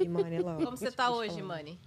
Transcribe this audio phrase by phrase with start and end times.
[0.00, 0.42] E Mani.
[0.42, 1.78] Como você tá hoje, Mani?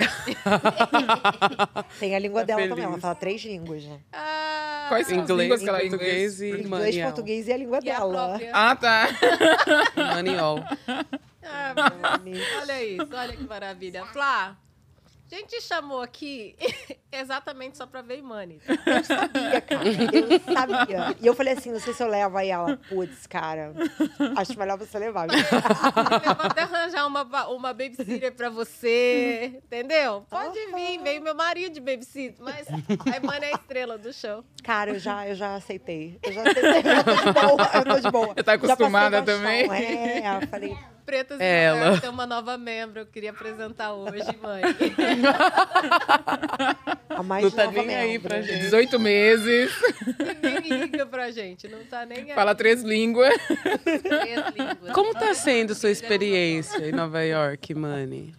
[1.98, 2.70] Tem a língua Tá dela feliz.
[2.70, 2.84] também.
[2.86, 4.00] Ela fala três línguas, né?
[4.12, 7.80] Ah, Quais são as Inglês, línguas que ela português e Inglês, português e a língua
[7.82, 8.12] e a dela.
[8.28, 8.50] própria?
[8.54, 9.08] Ah, tá.
[9.96, 10.64] Maniol.
[11.42, 11.74] Ah,
[12.18, 12.34] Mani.
[12.62, 14.06] olha isso, olha que maravilha.
[14.06, 14.56] Flá,
[15.34, 16.56] a gente te chamou aqui
[17.12, 18.60] exatamente só pra ver Imani.
[18.68, 19.88] Eu sabia, cara.
[19.88, 21.16] Eu sabia.
[21.20, 22.76] E eu falei assim, não sei se eu levo aí ela.
[22.88, 23.72] Putz, cara,
[24.36, 25.28] acho melhor você levar.
[25.28, 25.38] viu?
[25.38, 30.26] Eu vou até arranjar uma, uma babysitter pra você, entendeu?
[30.28, 34.44] Pode vir, veio meu marido de babysitter, mas a Imani é a estrela do show.
[34.62, 36.18] Cara, eu já, eu já aceitei.
[36.22, 36.82] Eu já aceitei.
[36.92, 37.70] Eu tô de boa.
[37.74, 38.34] Eu tô de boa.
[38.36, 39.66] Já tá acostumada também?
[39.68, 39.86] bastão.
[39.86, 40.76] É, eu falei,
[41.10, 41.96] Pretas Ela.
[41.96, 44.62] e tem uma nova membro, eu queria apresentar hoje, mãe.
[47.08, 48.28] a mais Não tá nova nem aí membro.
[48.28, 48.60] pra gente.
[48.60, 49.72] 18 meses,
[50.40, 52.34] Ninguém liga pra gente, não tá nem aí.
[52.34, 53.34] fala três línguas.
[53.82, 54.92] Três línguas.
[54.94, 58.32] Como tá sendo sua experiência em Nova York, Mani?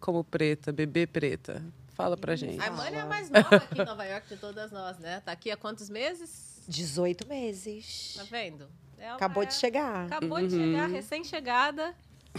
[0.00, 1.62] Como preta, bebê preta.
[1.94, 2.60] Fala pra gente.
[2.60, 5.22] A Imani é a mais nova aqui em Nova York de todas nós, né?
[5.24, 6.60] Tá aqui há quantos meses?
[6.68, 8.14] 18 meses.
[8.16, 8.66] Tá vendo?
[8.98, 10.06] Ela Acabou é- de chegar.
[10.06, 11.94] Acabou de chegar, recém-chegada,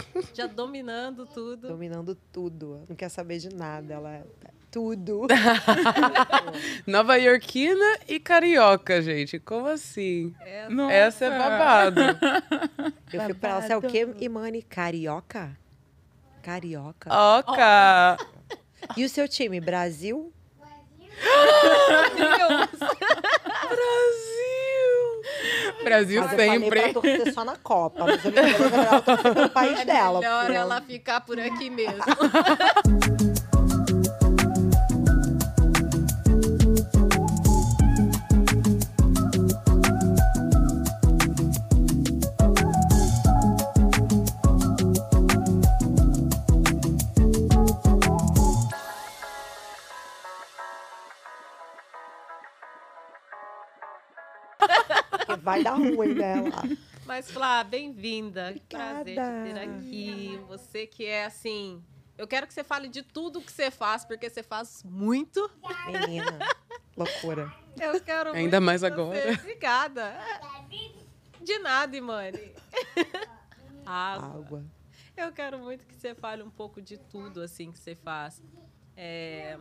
[0.34, 1.68] já dominando tudo.
[1.68, 2.82] Dominando tudo.
[2.88, 3.94] Não quer saber de nada.
[3.94, 4.24] Ela é
[4.70, 5.26] tudo.
[6.86, 9.38] Nova Yorkina e carioca, gente.
[9.38, 10.34] Como assim?
[10.40, 10.92] É, Nossa.
[10.92, 12.00] Essa é babado.
[13.12, 14.62] Eu fico pra ela, você é o quê, Imani?
[14.62, 15.56] Carioca?
[16.42, 17.10] Carioca.
[17.12, 18.18] Oca!
[18.96, 20.32] E o seu time, Brasil?
[22.16, 22.88] Brasil!
[23.68, 24.37] Brasil
[25.84, 26.82] Mas eu falei sempre.
[26.82, 28.04] pra só na Copa.
[28.04, 28.38] Mas eu me
[28.84, 30.20] ela torcer pelo país é dela.
[30.20, 32.02] melhor porque ela ficar por aqui mesmo.
[55.48, 56.50] vai dar ruim dela.
[57.06, 58.52] Mas, Flá, bem-vinda.
[58.52, 59.44] Que Prazer te Obrigada.
[59.44, 60.40] ter aqui.
[60.46, 61.82] Você que é assim.
[62.18, 65.50] Eu quero que você fale de tudo que você faz, porque você faz muito.
[65.86, 66.38] Menina,
[66.94, 67.50] loucura.
[67.80, 68.86] Eu quero Ainda muito mais você.
[68.86, 69.32] agora.
[69.32, 70.18] Obrigada.
[71.40, 72.52] De nada, Imani.
[73.86, 74.28] Água.
[74.40, 74.64] Água.
[75.16, 78.42] Eu quero muito que você fale um pouco de tudo assim que você faz.
[78.94, 79.56] É,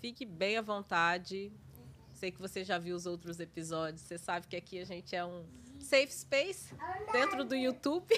[0.00, 1.52] fique bem à vontade.
[2.18, 4.02] Sei que você já viu os outros episódios.
[4.02, 5.44] Você sabe que aqui a gente é um
[5.78, 6.74] safe space
[7.12, 8.12] dentro do YouTube.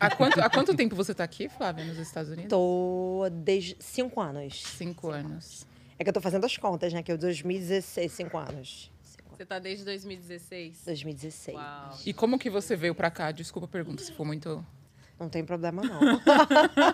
[0.00, 2.50] Há quanto, há quanto tempo você tá aqui, Flávia, nos Estados Unidos?
[2.50, 4.60] Tô desde cinco anos.
[4.60, 5.64] Cinco anos.
[5.96, 7.04] É que eu tô fazendo as contas, né?
[7.04, 8.90] Que eu 2016, cinco anos.
[9.00, 10.82] Cinco Você tá desde 2016.
[10.84, 11.56] 2016.
[11.56, 11.98] Uau.
[12.04, 13.30] E como que você veio pra cá?
[13.30, 14.66] Desculpa a pergunta, se for muito...
[15.20, 16.00] Não tem problema, não.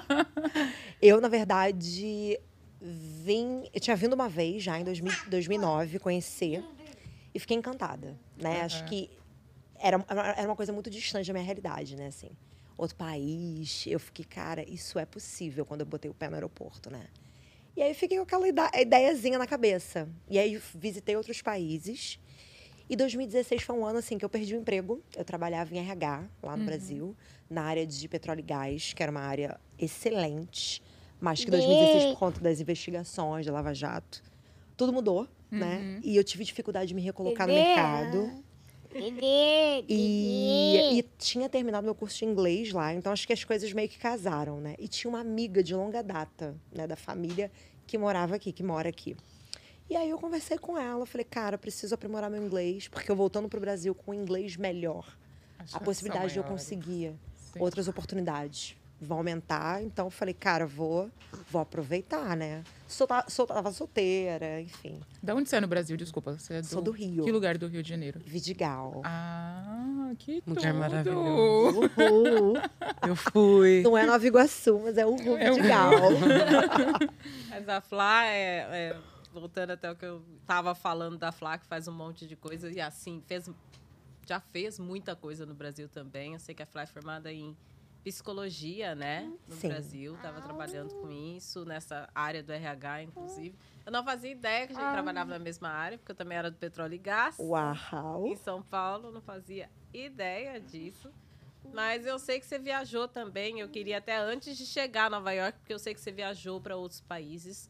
[1.00, 2.38] eu, na verdade,
[3.24, 3.68] vim.
[3.72, 6.64] Eu tinha vindo uma vez já em 2000 2009 conhecer
[7.34, 8.62] e fiquei encantada, né?
[8.62, 9.10] Acho que
[9.78, 12.06] era, era uma coisa muito distante da minha realidade, né?
[12.06, 12.30] Assim,
[12.78, 13.84] outro país.
[13.86, 17.06] Eu fiquei, cara, isso é possível quando eu botei o pé no aeroporto, né?
[17.76, 18.48] E aí fiquei com aquela
[18.80, 20.08] ideiazinha na cabeça.
[20.30, 22.18] E aí visitei outros países.
[22.88, 25.02] E 2016 foi um ano assim que eu perdi o emprego.
[25.14, 27.14] Eu trabalhava em RH lá no Brasil,
[27.50, 30.82] na área de petróleo e gás, que era uma área excelente,
[31.20, 34.22] mas que 2016 por conta das investigações da Lava Jato,
[34.76, 36.00] tudo mudou, né?
[36.02, 38.44] E eu tive dificuldade de me recolocar no mercado.
[39.88, 43.88] E, e tinha terminado meu curso de inglês lá, então acho que as coisas meio
[43.88, 44.74] que casaram, né?
[44.78, 47.50] E tinha uma amiga de longa data, né, da família
[47.86, 49.16] que morava aqui, que mora aqui.
[49.88, 53.48] E aí eu conversei com ela, falei, cara, preciso aprimorar meu inglês, porque eu voltando
[53.48, 55.06] pro Brasil com um inglês melhor,
[55.58, 57.14] a chances possibilidade de eu conseguir
[57.52, 57.60] Sim.
[57.60, 59.82] outras oportunidades vão aumentar.
[59.82, 61.10] Então eu falei, cara, vou,
[61.50, 62.62] vou aproveitar, né?
[62.86, 65.00] Sou, sou, tava solteira, enfim.
[65.22, 65.96] Da onde você é no Brasil?
[65.96, 66.38] Desculpa.
[66.38, 66.66] Você é do...
[66.66, 67.24] Sou do Rio.
[67.24, 68.20] Que lugar do Rio de Janeiro?
[68.24, 69.02] Vidigal.
[69.04, 70.78] Ah, que Lugar tudo.
[70.78, 71.80] maravilhoso.
[71.80, 72.54] Uhul.
[73.06, 73.82] Eu fui.
[73.82, 75.90] Não é Nova Iguaçu, mas é o É o Vidigal.
[77.50, 78.96] Mas a Flá é, é-
[79.32, 82.70] voltando até o que eu tava falando da Flá, que faz um monte de coisa
[82.70, 83.50] e assim, fez
[84.26, 86.34] já fez muita coisa no Brasil também.
[86.34, 87.56] Eu sei que a Flá é formada em
[88.06, 89.66] psicologia, né, no Sim.
[89.66, 93.58] Brasil, tava trabalhando com isso nessa área do RH inclusive.
[93.84, 96.48] Eu não fazia ideia que a gente trabalhava na mesma área, porque eu também era
[96.48, 97.36] do petróleo e gás.
[97.40, 98.28] Uau.
[98.28, 101.10] Em São Paulo, não fazia ideia disso.
[101.72, 103.58] Mas eu sei que você viajou também.
[103.58, 106.60] Eu queria até antes de chegar a Nova York, porque eu sei que você viajou
[106.60, 107.68] para outros países.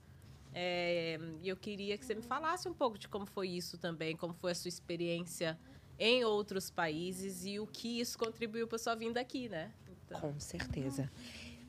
[0.53, 4.15] É, E eu queria que você me falasse um pouco de como foi isso também,
[4.15, 5.59] como foi a sua experiência
[5.99, 9.73] em outros países e o que isso contribuiu para sua vinda aqui, né?
[10.12, 11.11] Com certeza.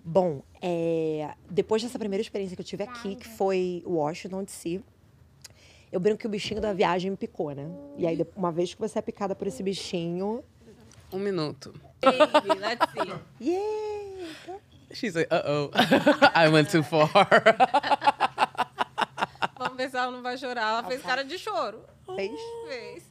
[0.04, 4.82] Bom, é, depois dessa primeira experiência que eu tive aqui, que foi Washington DC,
[5.92, 7.68] eu brinco que o bichinho da viagem me picou, né?
[7.98, 10.44] E aí, uma vez que você é picada por esse bichinho,
[11.12, 11.74] Um minuto.
[12.02, 13.14] Baby, let's see.
[13.42, 14.60] yeah!
[14.94, 15.70] She's like, uh-oh.
[16.36, 17.10] I went too far.
[19.58, 20.70] Vamos ver se ela não vai chorar.
[20.70, 21.82] Ela fez cara de choro.
[22.16, 22.32] Fez?
[22.68, 23.04] Fez.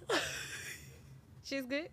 [1.44, 1.90] She's good.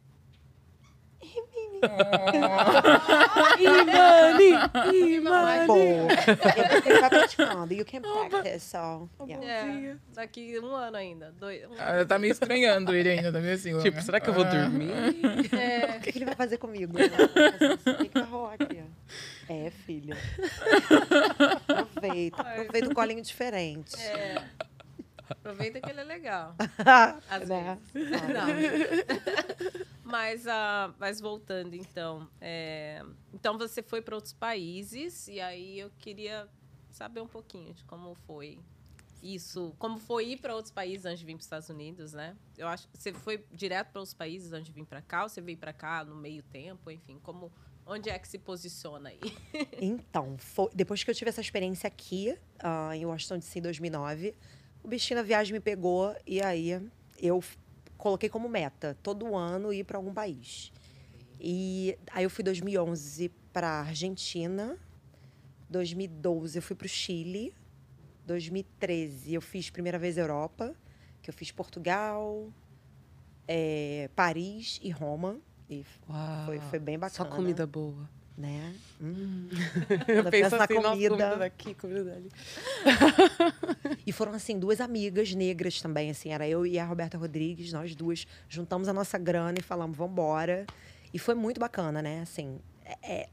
[5.67, 7.73] Bom, eu tenho que estar praticando.
[7.73, 9.09] You can practice, so...
[9.27, 9.45] Yeah.
[9.45, 11.33] É, daqui um ano ainda.
[11.39, 13.77] Dois, um- Ela tá meio estranhando ele ainda, tá meio assim.
[13.79, 14.49] tipo, será que eu vou ah.
[14.49, 14.91] dormir?
[15.97, 16.93] O que que ele vai fazer comigo?
[16.93, 18.83] O que, que vai rolar aqui?
[19.49, 20.17] É, filha.
[21.67, 22.41] Aproveita.
[22.41, 23.95] Aproveita um colinho diferente.
[24.01, 24.41] É.
[25.29, 26.55] Aproveita que ele é legal.
[27.29, 27.79] Às Né?
[30.03, 32.27] mas, ah, mas voltando, então.
[32.41, 33.03] é,
[33.33, 36.47] então você foi para outros países e aí eu queria
[36.91, 38.59] saber um pouquinho de como foi
[39.21, 42.35] isso, como foi ir para outros países antes de vir para os Estados Unidos, né?
[42.57, 45.39] Eu acho você foi direto para os países antes de vir para cá, ou você
[45.41, 47.49] veio para cá no meio tempo, enfim, como
[47.85, 49.19] onde é que se posiciona aí?
[49.81, 54.35] Então, foi- depois que eu tive essa experiência aqui, ah, em Washington DC em 2009,
[54.83, 56.80] o bichinho da viagem me pegou e aí
[57.18, 57.44] eu
[57.97, 60.71] coloquei como meta todo ano ir para algum país.
[61.39, 64.77] E aí eu fui 2011 para Argentina,
[65.69, 67.53] 2012 eu fui para o Chile,
[68.25, 70.75] 2013 eu fiz primeira vez Europa,
[71.21, 72.51] que eu fiz Portugal,
[73.47, 75.39] eh, Paris e Roma.
[75.69, 76.45] E Uau.
[76.45, 77.30] foi, foi bem Só bacana.
[77.35, 78.09] comida boa.
[78.35, 78.74] Né?
[79.00, 79.47] Hum.
[80.31, 81.09] Penso na assim, nossa, comida.
[81.09, 82.30] comida daqui, comida dali.
[84.06, 86.31] E foram, assim, duas amigas negras também, assim.
[86.33, 88.25] Era eu e a Roberta Rodrigues, nós duas.
[88.50, 90.65] Juntamos a nossa grana e falamos, vamos embora.
[91.13, 92.21] E foi muito bacana, né?
[92.21, 93.30] Assim, é- é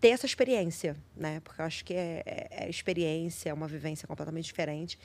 [0.00, 1.40] ter essa experiência, né?
[1.40, 4.98] Porque eu acho que é, é, é experiência, é uma vivência completamente diferente.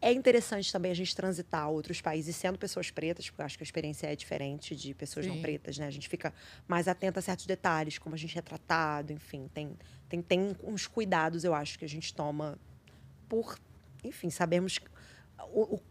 [0.00, 3.62] É interessante também a gente transitar outros países sendo pessoas pretas, porque eu acho que
[3.62, 5.40] a experiência é diferente de pessoas não Sim.
[5.42, 5.86] pretas, né?
[5.86, 6.32] A gente fica
[6.68, 9.48] mais atenta a certos detalhes, como a gente é tratado, enfim.
[9.54, 9.76] Tem,
[10.08, 12.58] tem, tem uns cuidados, eu acho, que a gente toma
[13.28, 13.58] por,
[14.04, 14.78] enfim, sabemos
[15.52, 15.82] o, o-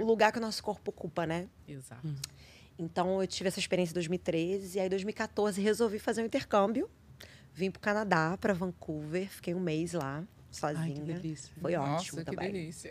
[0.00, 1.46] o- lugar que o nosso corpo ocupa, né?
[1.66, 2.08] Exato.
[2.78, 6.88] Então, eu tive essa experiência em 2013 e aí, em 2014, resolvi fazer um intercâmbio.
[7.52, 11.04] Vim para o Canadá, para Vancouver, fiquei um mês lá, sozinha.
[11.04, 11.52] delícia.
[11.60, 12.52] Foi Nossa, ótimo que também.
[12.52, 12.90] delícia.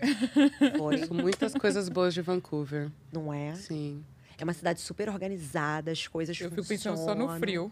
[0.78, 2.90] Foi, muitas coisas boas de Vancouver.
[3.12, 3.56] não é?
[3.56, 4.04] Sim.
[4.38, 7.40] É uma cidade super organizada, as coisas Eu fico pensando só no funcionam.
[7.40, 7.72] frio.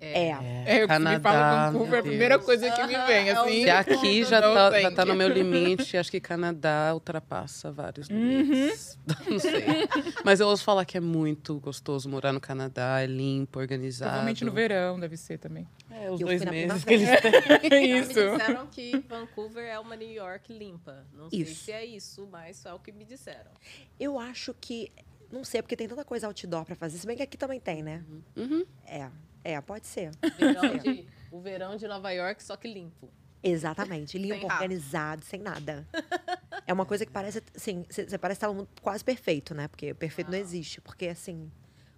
[0.00, 0.30] É.
[0.64, 3.62] É, eu me falo Vancouver, é a primeira coisa que me vem, Aham, assim.
[3.64, 8.96] Se aqui já tá, já tá no meu limite, acho que Canadá ultrapassa vários limites.
[9.28, 9.88] Não sei.
[10.24, 14.10] Mas eu ouço falar que é muito gostoso morar no Canadá, é limpo, organizado.
[14.10, 15.66] Provavelmente no verão deve ser também.
[15.90, 17.70] É, os Eu dois meses que eles têm.
[17.70, 18.08] Me Isso.
[18.08, 21.04] disseram que Vancouver é uma New York limpa.
[21.12, 21.64] Não sei Isso.
[21.64, 23.50] se é isso, mas é o que me disseram.
[23.98, 24.92] Eu acho que.
[25.32, 26.98] Não sei, porque tem tanta coisa outdoor para fazer.
[26.98, 28.02] Se bem que aqui também tem, né?
[28.36, 28.64] Uhum.
[28.86, 29.08] É.
[29.44, 30.10] É, pode ser.
[30.38, 33.08] Verão de- o verão de Nova York, só que limpo.
[33.42, 34.18] Exatamente.
[34.18, 34.54] Limpo, rato.
[34.62, 35.86] organizado, sem nada.
[36.66, 39.68] É uma coisa que parece, assim, você parece estar quase perfeito, né?
[39.68, 40.82] Porque perfeito não existe.
[40.82, 41.50] Porque, assim,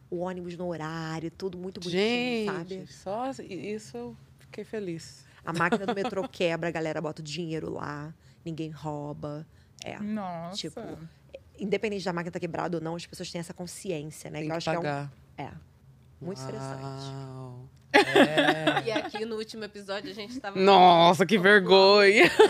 [0.09, 2.87] o ônibus no horário, tudo muito bonitinho, Gente, sabe?
[2.87, 5.27] só isso eu fiquei feliz.
[5.45, 9.45] A máquina do metrô quebra, a galera bota o dinheiro lá, ninguém rouba.
[9.85, 9.99] É.
[9.99, 10.57] Nossa.
[10.57, 10.81] Tipo,
[11.59, 14.39] Independente da máquina estar quebrada ou não, as pessoas têm essa consciência, né?
[14.39, 15.11] Tem eu que acho pagar.
[15.35, 15.49] que é um.
[15.49, 15.53] É.
[16.21, 16.83] Muito interessante.
[17.35, 17.69] Uau.
[18.87, 20.59] E aqui no último episódio a gente tava.
[20.59, 22.31] Nossa, que vergonha!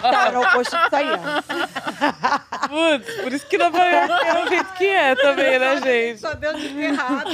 [0.00, 1.06] Tá, era o oposto disso aí.
[1.10, 2.68] ó.
[2.68, 6.20] Putz, por isso que Nova York é o jeito que é também, né, gente?
[6.20, 7.30] Só deu de errada.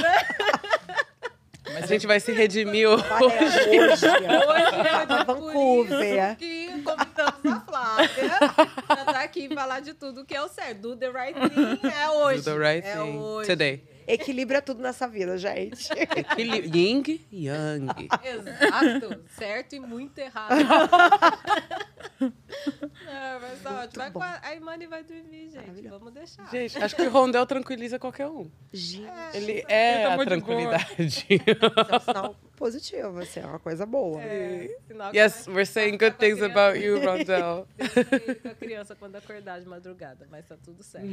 [1.75, 3.03] A gente vai se redimir hoje.
[3.21, 3.79] Hoje.
[3.79, 5.53] Hoje é Pra de Vancouver.
[5.53, 8.09] Por isso que convidamos a Flávia
[8.87, 10.81] pra estar aqui e falar de tudo que é o certo.
[10.81, 12.41] Do the right thing é hoje.
[12.41, 13.17] Do the right é thing.
[13.17, 13.47] hoje.
[13.49, 13.83] Today.
[14.13, 15.87] Equilíbrio é tudo nessa vida, gente.
[15.93, 18.07] Equili- Ying, Yang.
[18.23, 19.23] Exato.
[19.37, 20.53] Certo e muito errado.
[22.19, 24.03] é, mas tá ótimo.
[24.03, 25.87] Vai com a, a Imani vai dormir, gente.
[25.87, 26.49] Vamos deixar.
[26.49, 28.49] Gente, acho que o Rondel tranquiliza qualquer um.
[28.73, 30.95] Gente, Ele é Ele tá a tranquilidade.
[30.99, 34.21] isso é um sinal positivo, assim, é uma coisa boa.
[34.21, 34.69] É,
[35.13, 37.65] yes, we're saying vai good things about you, Rondel.
[38.41, 41.07] Com a criança quando acordar de madrugada, mas tá tudo certo.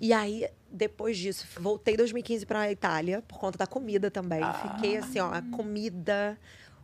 [0.00, 4.40] E aí, depois disso, voltei em 2015 pra Itália, por conta da comida também.
[4.74, 6.38] Fiquei assim, ó, a comida,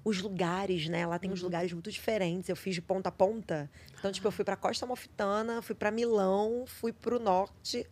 [0.05, 1.07] os lugares, né?
[1.07, 2.49] Lá tem uns lugares muito diferentes.
[2.49, 3.71] Eu fiz de ponta a ponta.
[3.99, 7.87] Então, tipo, eu fui pra Costa Amalfitana, fui pra Milão, fui pro norte,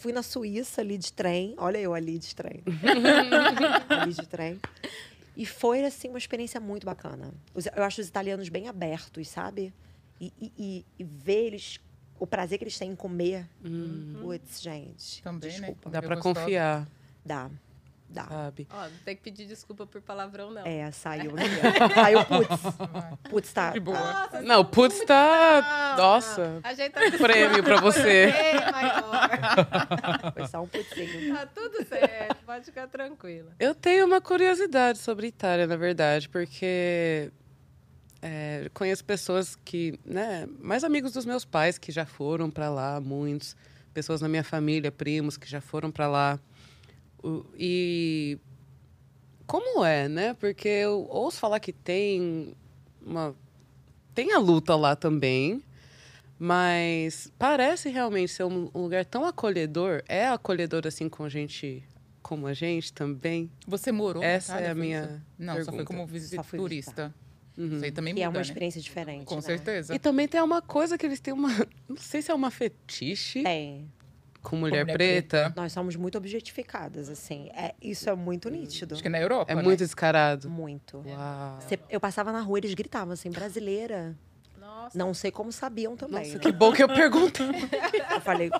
[0.00, 1.54] fui na Suíça ali de trem.
[1.58, 2.62] Olha eu ali de trem.
[3.88, 4.60] ali de trem.
[5.36, 7.32] E foi, assim, uma experiência muito bacana.
[7.76, 9.72] Eu acho os italianos bem abertos, sabe?
[10.20, 11.78] E, e- e- e ver eles,
[12.18, 13.46] o prazer que eles têm em comer.
[14.20, 15.22] Putz, gente.
[15.22, 15.56] Também, né?
[15.58, 15.90] desculpa.
[15.90, 16.40] Dá Comida pra gostosa.
[16.40, 16.88] confiar,
[17.24, 17.50] Dá.
[18.10, 18.24] Dá.
[18.24, 18.66] sabe?
[18.70, 20.66] Ó, não tem que pedir desculpa por palavrão, não.
[20.66, 21.94] É, saiu aqui.
[21.94, 23.28] saiu, putz.
[23.30, 23.70] Putz, tá.
[23.72, 23.98] De boa.
[23.98, 25.94] tá- Nossa, Não, putz, tá.
[25.98, 26.58] Nossa.
[26.64, 28.32] A gente tá Prêmio pra você.
[30.34, 31.34] Foi só um putzinho.
[31.34, 33.50] Tá tudo certo, pode ficar tranquila.
[33.58, 37.30] Eu tenho uma curiosidade sobre Itália, na verdade, porque
[38.22, 43.00] é, conheço pessoas que, né, mais amigos dos meus pais que já foram pra lá,
[43.00, 43.56] muitos,
[43.94, 46.38] pessoas na minha família, primos que já foram pra lá.
[47.22, 48.38] O- e
[49.46, 50.34] como é, né?
[50.34, 52.54] Porque eu ouço falar que tem
[53.04, 53.34] uma
[54.14, 55.62] tem a luta lá também,
[56.38, 60.02] mas parece realmente ser um um lugar tão acolhedor.
[60.08, 61.82] É acolhedor assim com gente
[62.22, 63.50] como a gente também.
[63.66, 65.24] Você morou Essa é a minha?
[65.38, 65.84] Não, só foi pergunta.
[65.86, 67.14] como visita Só fui turista.
[67.58, 67.74] Uhum.
[67.76, 68.46] Isso aí também Que é muda, uma né?
[68.48, 69.24] experiência diferente.
[69.24, 69.40] Com né?
[69.40, 69.92] certeza.
[69.94, 71.48] E também tem uma coisa que eles têm uma.
[71.88, 73.90] Não sei se é uma fetiche Tem.
[74.42, 75.52] com mulher, mulher preta.
[75.56, 77.48] Nós somos muito objetificadas, assim.
[77.52, 78.94] É, isso é muito nítido.
[78.94, 79.62] Acho que na Europa, É né?
[79.62, 80.48] muito descarado.
[80.48, 81.02] Muito.
[81.04, 81.58] Uau.
[81.68, 84.16] Cê- eu passava na rua, eles gritavam assim, brasileira.
[84.60, 84.96] Nossa.
[84.96, 86.24] Não sei como sabiam também.
[86.26, 87.46] Nossa, que bom que eu perguntei.
[88.14, 88.50] Eu falei,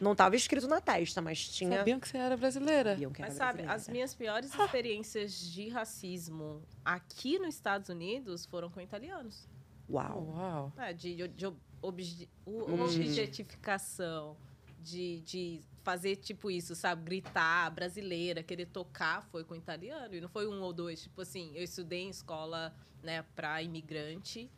[0.00, 1.78] não estava escrito na testa, mas tinha.
[1.78, 2.92] Sabiam que você era brasileira.
[2.92, 3.74] Sabiam que Mas era sabe, brasileira.
[3.82, 9.48] as minhas piores experiências de racismo aqui nos Estados Unidos foram com italianos.
[9.90, 10.34] Uau.
[10.36, 10.72] Uau.
[10.76, 11.46] É, de, de
[11.82, 12.82] obje- Hum.
[12.82, 14.36] objetificação,
[14.80, 17.02] de, de fazer tipo isso, sabe?
[17.04, 20.14] Gritar, brasileira, querer tocar, foi com italiano.
[20.14, 21.02] E não foi um ou dois.
[21.02, 24.50] Tipo assim, eu estudei em escola né, para imigrante.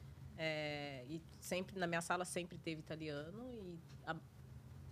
[0.42, 3.47] é, e sempre, na minha sala sempre teve italiano.
[3.54, 4.16] E a-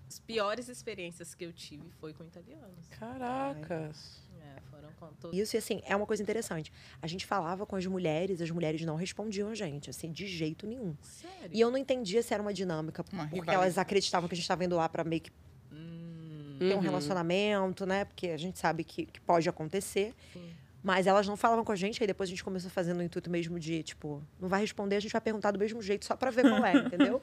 [0.09, 2.87] as piores experiências que eu tive foi com italianos.
[2.91, 4.23] Caracas.
[4.41, 5.39] É, foram com todos.
[5.39, 6.73] Isso, e assim, é uma coisa interessante.
[7.03, 10.67] A gente falava com as mulheres, as mulheres não respondiam a gente, assim, de jeito
[10.67, 10.97] nenhum.
[11.03, 11.51] Sério?
[11.53, 13.55] E eu não entendia se era uma dinâmica, Uma porque rivalidade.
[13.65, 15.31] elas acreditavam que a gente estava indo lá para meio que
[15.71, 16.81] Hum, ter um Uhum.
[16.81, 18.05] relacionamento, né?
[18.07, 20.15] Porque a gente sabe que, que pode acontecer.
[20.33, 20.55] Sim.
[20.83, 23.29] Mas elas não falavam com a gente, aí depois a gente começou fazendo o intuito
[23.29, 26.31] mesmo de, tipo, não vai responder, a gente vai perguntar do mesmo jeito, só pra
[26.31, 27.21] ver qual é, entendeu?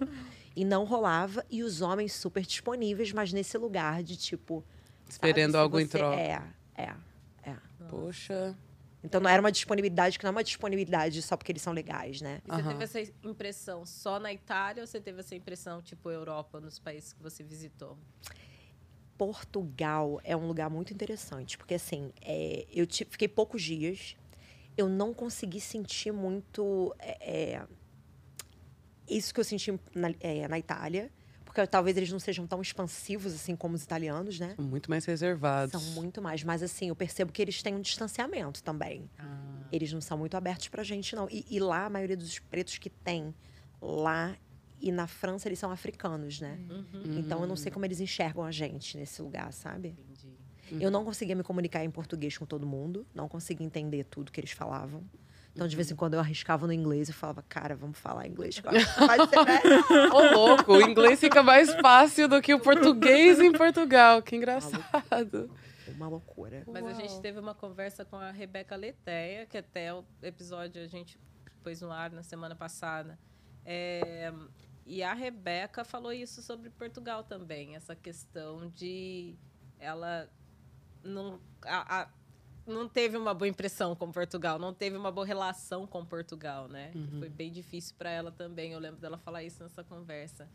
[0.55, 1.45] E não rolava.
[1.49, 4.63] E os homens super disponíveis, mas nesse lugar de, tipo.
[5.09, 6.19] sabe, Esperando se algo em troca.
[6.19, 6.41] É,
[6.77, 6.93] é,
[7.43, 7.55] é.
[7.89, 8.57] Poxa.
[9.05, 12.21] Então não era uma disponibilidade que não é uma disponibilidade só porque eles são legais,
[12.21, 12.41] né?
[12.43, 12.69] E você Aham.
[12.69, 17.13] teve essa impressão só na Itália ou você teve essa impressão, tipo, Europa, nos países
[17.13, 17.99] que você visitou?
[19.17, 24.15] Portugal é um lugar muito interessante, porque assim, é, eu fiquei poucos dias,
[24.77, 27.67] eu não consegui sentir muito é, é,
[29.07, 31.11] isso que eu senti na, é, na Itália,
[31.45, 34.55] porque talvez eles não sejam tão expansivos assim como os italianos, né?
[34.57, 35.71] São muito mais reservados.
[35.71, 39.09] São muito mais, mas assim, eu percebo que eles têm um distanciamento também.
[39.71, 41.29] Eles não são muito abertos pra gente, não.
[41.29, 43.33] E, e lá, a maioria dos pretos que tem
[43.81, 44.35] lá
[44.79, 46.59] e na França, eles são africanos, né?
[47.17, 49.95] Então eu não sei como eles enxergam a gente nesse lugar, sabe?
[50.69, 50.83] Entendi.
[50.83, 54.39] Eu não conseguia me comunicar em português com todo mundo, não conseguia entender tudo que
[54.39, 55.03] eles falavam.
[55.53, 58.59] Então, de vez em quando, eu arriscava no inglês e falava, cara, vamos falar inglês.
[58.59, 63.53] vai ser melhor." Ô, louco, o inglês fica mais fácil do que o português em
[63.53, 64.21] Portugal.
[64.21, 65.49] Que engraçado.
[65.87, 66.63] Uma loucura.
[66.67, 67.21] Mas a gente Uau.
[67.21, 71.17] teve uma conversa com a Rebeca Leteia, que até o episódio a gente
[71.63, 73.17] pôs no ar na semana passada.
[73.65, 74.31] É,
[74.85, 79.35] e a Rebeca falou isso sobre Portugal também, essa questão de
[79.79, 80.29] ela
[81.03, 82.09] não, a- a-
[82.67, 86.91] não teve uma boa impressão com Portugal, não teve uma boa relação com Portugal, né?
[87.19, 88.71] Foi bem difícil para ela também.
[88.71, 90.47] Eu lembro dela falar isso nessa conversa.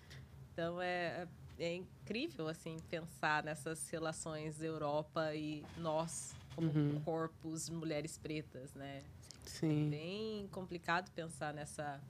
[0.52, 7.00] Então é, é incrível assim pensar nessas relações Europa e nós como Uhum.
[7.04, 9.02] corpos mulheres pretas, né?
[9.46, 9.88] Sim.
[9.90, 12.00] Bem complicado pensar nessa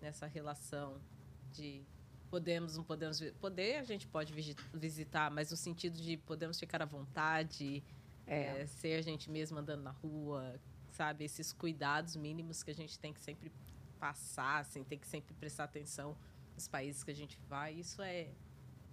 [0.00, 1.00] nessa relação
[1.52, 1.82] de
[2.30, 6.82] podemos não podemos poder a gente pode visi- visitar, mas no sentido de podemos ficar
[6.82, 7.82] à vontade,
[8.26, 10.58] é, ser a gente mesma andando na rua,
[10.90, 11.24] sabe?
[11.24, 13.52] Esses cuidados mínimos que a gente tem que sempre
[14.00, 16.16] passar, assim, tem que sempre prestar atenção
[16.54, 17.74] nos países que a gente vai.
[17.74, 18.28] Isso é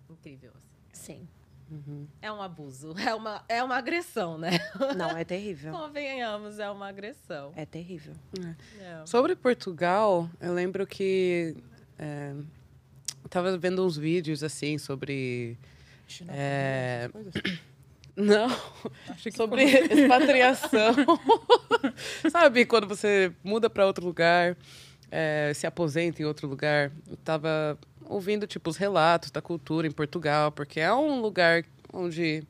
[0.09, 0.51] incrível.
[0.91, 1.19] assim.
[1.21, 1.27] Sim.
[1.73, 2.07] Uhum.
[2.21, 4.51] É um abuso, é uma, é uma agressão, né?
[4.95, 5.71] Não, é terrível.
[5.73, 7.51] Convenhamos, é uma agressão.
[7.55, 8.13] É terrível.
[8.79, 9.05] É.
[9.05, 11.55] Sobre Portugal, eu lembro que
[11.97, 12.33] é,
[13.23, 15.57] eu tava vendo uns vídeos assim sobre.
[16.27, 17.09] É,
[18.15, 18.45] Não,
[19.09, 20.93] Achei que sobre expatriação.
[22.29, 24.55] Sabe, quando você muda para outro lugar,
[25.09, 26.91] é, se aposenta em outro lugar.
[27.09, 27.75] Eu tava
[28.07, 32.43] ouvindo, tipo, os relatos da cultura em Portugal, porque é um lugar onde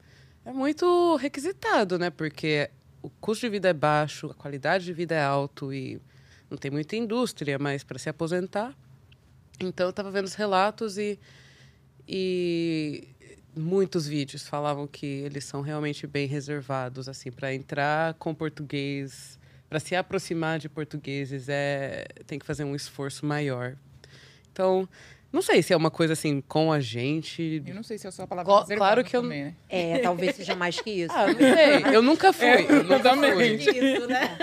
[0.45, 2.09] é muito requisitado, né?
[2.09, 2.69] Porque
[3.01, 6.01] o custo de vida é baixo, a qualidade de vida é alto e
[6.49, 8.75] não tem muita indústria, mas para se aposentar.
[9.59, 11.19] Então eu estava vendo os relatos e,
[12.07, 13.07] e
[13.55, 19.79] muitos vídeos falavam que eles são realmente bem reservados assim para entrar com português, para
[19.79, 23.75] se aproximar de portugueses é tem que fazer um esforço maior.
[24.51, 24.87] Então,
[25.33, 27.61] não sei se é uma coisa assim com a gente.
[27.65, 29.55] Eu não sei se é só a palavra reservada claro que eu- também, né?
[29.67, 31.13] É, talvez seja mais que isso.
[31.17, 31.95] Ah, não sei.
[31.95, 32.45] Eu nunca fui.
[32.47, 33.47] É, eu nunca fui.
[33.55, 34.37] Isso, né?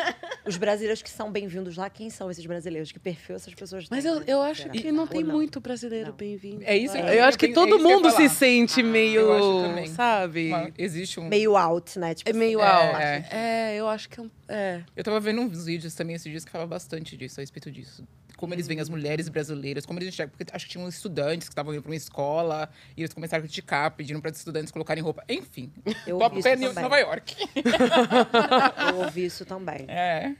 [0.44, 2.90] Os brasileiros que são bem-vindos lá, quem são esses brasileiros?
[2.90, 3.96] Que perfil essas pessoas têm?
[3.96, 4.24] Mas eu, né?
[4.26, 4.72] eu acho Será?
[4.74, 5.34] que não Ou tem não?
[5.36, 6.62] muito brasileiro bem-vindo.
[6.64, 8.28] É isso, Eu é, acho que eu- é todo isso que eu ia mundo se
[8.28, 9.86] sente meio, eu acho também.
[9.88, 10.48] sabe?
[10.48, 11.28] Uma- existe um.
[11.28, 12.14] Meio out, né?
[12.14, 12.96] Tipo É meio assim, alto.
[13.00, 13.28] É.
[13.30, 14.30] É, eu acho que é um.
[14.48, 14.80] É.
[14.96, 18.04] Eu tava vendo uns vídeos também esses dias que falavam bastante disso, a respeito disso.
[18.40, 20.34] Como eles veem as mulheres brasileiras, como eles enxergam.
[20.34, 23.46] Porque acho que tinham estudantes que estavam indo pra uma escola e eles começaram a
[23.46, 25.22] criticar, pedindo para os estudantes colocarem roupa.
[25.28, 25.70] Enfim,
[26.06, 26.56] Eu top pé.
[26.56, 27.36] Nova York.
[28.88, 29.84] Eu ouvi isso também.
[29.88, 30.34] É.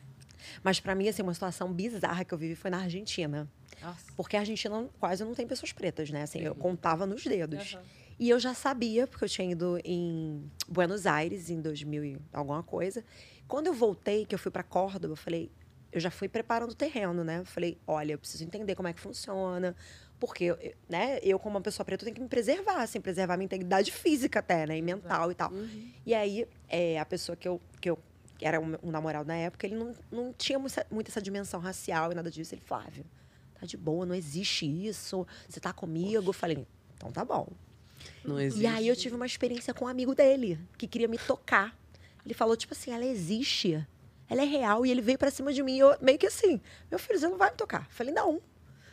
[0.65, 3.47] Mas pra mim, assim, uma situação bizarra que eu vivi foi na Argentina.
[3.83, 4.07] Nossa.
[4.17, 6.23] Porque a Argentina quase não tem pessoas pretas, né?
[6.23, 7.75] Assim, eu contava nos dedos.
[7.75, 7.83] Aham.
[8.19, 12.63] E eu já sabia, porque eu tinha ido em Buenos Aires em 2000 e alguma
[12.63, 13.05] coisa.
[13.47, 15.51] Quando eu voltei, que eu fui para Córdoba, eu falei,
[15.93, 17.39] eu já fui preparando o terreno, né?
[17.41, 19.75] Eu falei, olha, eu preciso entender como é que funciona.
[20.19, 23.47] Porque, né, eu, como uma pessoa preta, eu tenho que me preservar, assim, preservar minha
[23.47, 24.77] integridade física até, né?
[24.77, 25.51] E mental e tal.
[26.05, 27.99] E aí, é, a pessoa que eu, que eu
[28.41, 31.61] que era um, um namorado na época, ele não, não tinha muita, muito essa dimensão
[31.61, 32.55] racial e nada disso.
[32.55, 33.05] Ele, Flávio,
[33.61, 35.27] tá de boa, não existe isso.
[35.47, 36.27] Você tá comigo?
[36.27, 36.67] Eu falei,
[36.97, 37.49] então tá bom.
[38.25, 38.63] Não existe.
[38.63, 41.79] E aí eu tive uma experiência com um amigo dele, que queria me tocar.
[42.25, 43.87] Ele falou, tipo assim, ela existe.
[44.31, 44.87] Ela é real.
[44.87, 45.77] E ele veio pra cima de mim.
[45.77, 47.83] E eu meio que assim, meu filho, você não vai me tocar.
[47.83, 48.41] Eu falei, não.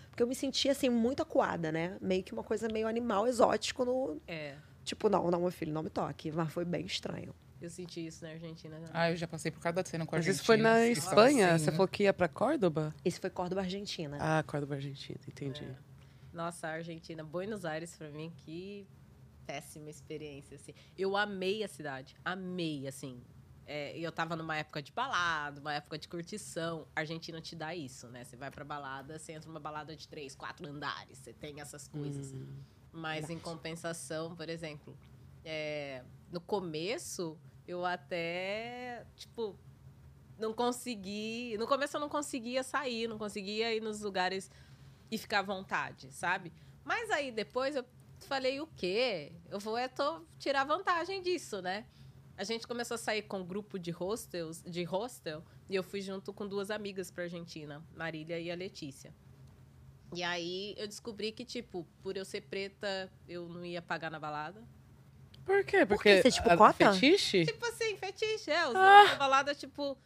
[0.10, 1.96] Porque eu me sentia, assim, muito acuada, né?
[2.02, 3.86] Meio que uma coisa meio animal, exótico.
[3.86, 4.20] No...
[4.28, 4.56] É.
[4.84, 6.32] Tipo, não, não, meu filho, não me toque.
[6.32, 7.36] Mas foi bem estranho.
[7.62, 8.76] Eu senti isso na Argentina.
[8.76, 8.90] também.
[8.94, 10.36] Ah, eu já passei por cada cena com a Mas gente.
[10.36, 11.58] isso foi na Espanha?
[11.58, 12.94] Você falou que ia pra Córdoba?
[13.04, 14.18] Esse foi Córdoba, Argentina.
[14.20, 15.68] Ah, Córdoba, Argentina, entendi.
[16.32, 18.88] Nossa, a Argentina, Buenos Aires pra mim, que
[19.48, 20.74] péssima experiência, assim.
[20.96, 23.22] Eu amei a cidade, amei, assim.
[23.70, 26.88] É, eu tava numa época de balada, uma época de curtição.
[26.96, 28.24] A Argentina te dá isso, né?
[28.24, 31.86] Você vai pra balada, você entra numa balada de três, quatro andares, você tem essas
[31.86, 32.34] coisas.
[32.94, 34.98] Mas em compensação, por exemplo,
[35.44, 36.02] é,
[36.32, 39.60] no começo, eu até, tipo,
[40.40, 41.58] não consegui.
[41.58, 44.50] No começo eu não conseguia sair, não conseguia ir nos lugares
[45.12, 46.54] e ficar à vontade, sabe?
[46.86, 47.86] Mas aí depois eu
[48.22, 49.34] falei, o quê?
[49.50, 51.86] Eu vou é tô tirar vantagem disso, né?
[52.38, 56.02] A gente começou a sair com um grupo de hostels, de hostel, e eu fui
[56.02, 59.12] junto com duas amigas pra Argentina, Marília e a Letícia.
[60.14, 64.20] E aí eu descobri que, tipo, por eu ser preta, eu não ia pagar na
[64.20, 64.64] balada.
[65.44, 65.80] Por quê?
[65.80, 65.86] que?
[65.86, 66.94] Porque Você é tipo a- cota?
[66.94, 67.46] fetiche?
[67.46, 68.66] Tipo assim, fetiche, é.
[68.68, 68.78] Usando
[69.12, 69.98] a balada, tipo...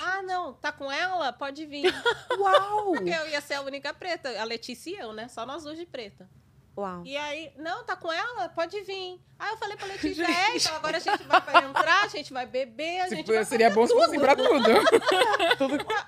[0.00, 1.32] Ah, não, tá com ela?
[1.32, 1.84] Pode vir.
[2.38, 2.92] Uau!
[2.94, 4.40] Porque eu ia ser a única preta.
[4.40, 5.28] A Letícia e eu, né?
[5.28, 6.28] Só nós duas de preta.
[6.76, 7.02] Uau.
[7.04, 8.48] E aí, não, tá com ela?
[8.48, 9.20] Pode vir.
[9.38, 12.32] Aí eu falei pra Letícia, é, então agora a gente vai pra entrar, a gente
[12.32, 14.64] vai beber, a gente Se- vai seria bom se fosse pra tudo.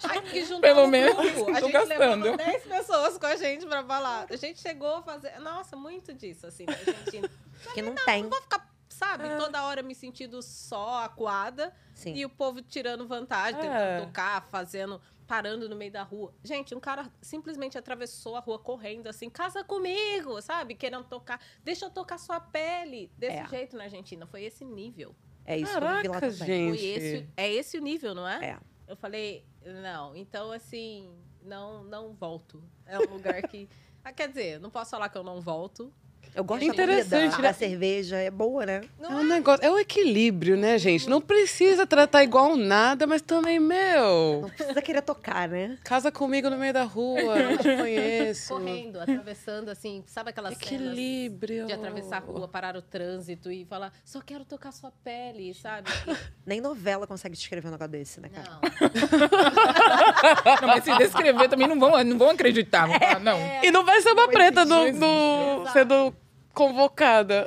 [0.09, 1.51] Aí juntamos Pelo menos grupo.
[1.51, 2.25] A tô gente gastando.
[2.25, 4.35] levava 10 pessoas com a gente pra balada.
[4.35, 5.39] A gente chegou a fazer...
[5.41, 7.29] Nossa, muito disso, assim, Argentina.
[7.73, 8.23] Que não tem.
[8.23, 11.75] Não vou ficar, sabe, toda hora me sentindo só acuada.
[11.95, 12.13] Sim.
[12.15, 13.63] E o povo tirando vantagem, É.
[13.63, 16.33] tentando tocar, fazendo, parando no meio da rua.
[16.45, 20.75] Gente, um cara simplesmente atravessou a rua correndo assim, casa comigo, sabe?
[20.75, 21.41] Querendo tocar.
[21.65, 23.11] Deixa eu tocar sua pele.
[23.17, 23.49] Desse É.
[23.49, 24.27] jeito na Argentina.
[24.27, 25.15] Foi esse nível.
[25.45, 26.79] É isso que eu Caraca, gente.
[26.79, 28.51] Foi esse, é esse o nível, não é?
[28.51, 28.59] É.
[28.89, 31.13] Eu falei, não, então assim,
[31.43, 32.63] não, não volto.
[32.85, 33.69] É um lugar que.
[34.05, 35.93] Ah, quer dizer, não posso falar que eu não volto.
[36.37, 36.93] Eu gosto É da comida.
[36.93, 37.49] interessante, né?
[37.49, 38.83] A cerveja é boa, né?
[39.03, 41.09] É um negócio, é o equilíbrio, né, gente?
[41.09, 45.79] Não precisa tratar igual nada, mas também, meu, Não precisa querer tocar, né?
[45.83, 48.53] casa comigo no meio da rua, eu te conheço.
[48.53, 51.67] Correndo, atravessando, assim, sabe aquelas cenas Equilíbrio.
[51.67, 55.91] de atravessar a rua, parar o trânsito e falar, só quero tocar sua pele, sabe?
[56.45, 58.51] Nem novela consegue descrever um negócio desse, né, cara?
[58.51, 58.61] Não.
[60.61, 62.87] Não, mas se descrever também não vão, não vão acreditar.
[62.87, 63.39] Vão falar, não.
[63.63, 65.01] E não vai ser uma preta do, existe.
[65.01, 66.15] do- sendo
[66.57, 67.47] convocada.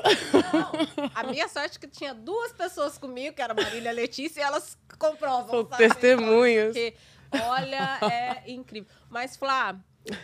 [0.53, 1.09] Não.
[1.15, 3.91] A minha sorte é que tinha duas pessoas comigo, que era a Marília e a
[3.91, 5.49] Letícia, e elas comprovam.
[5.49, 5.77] São sabe?
[5.77, 6.67] testemunhas.
[6.73, 6.95] Porque,
[7.43, 8.87] olha, é incrível.
[9.09, 9.81] Mas, Flá, não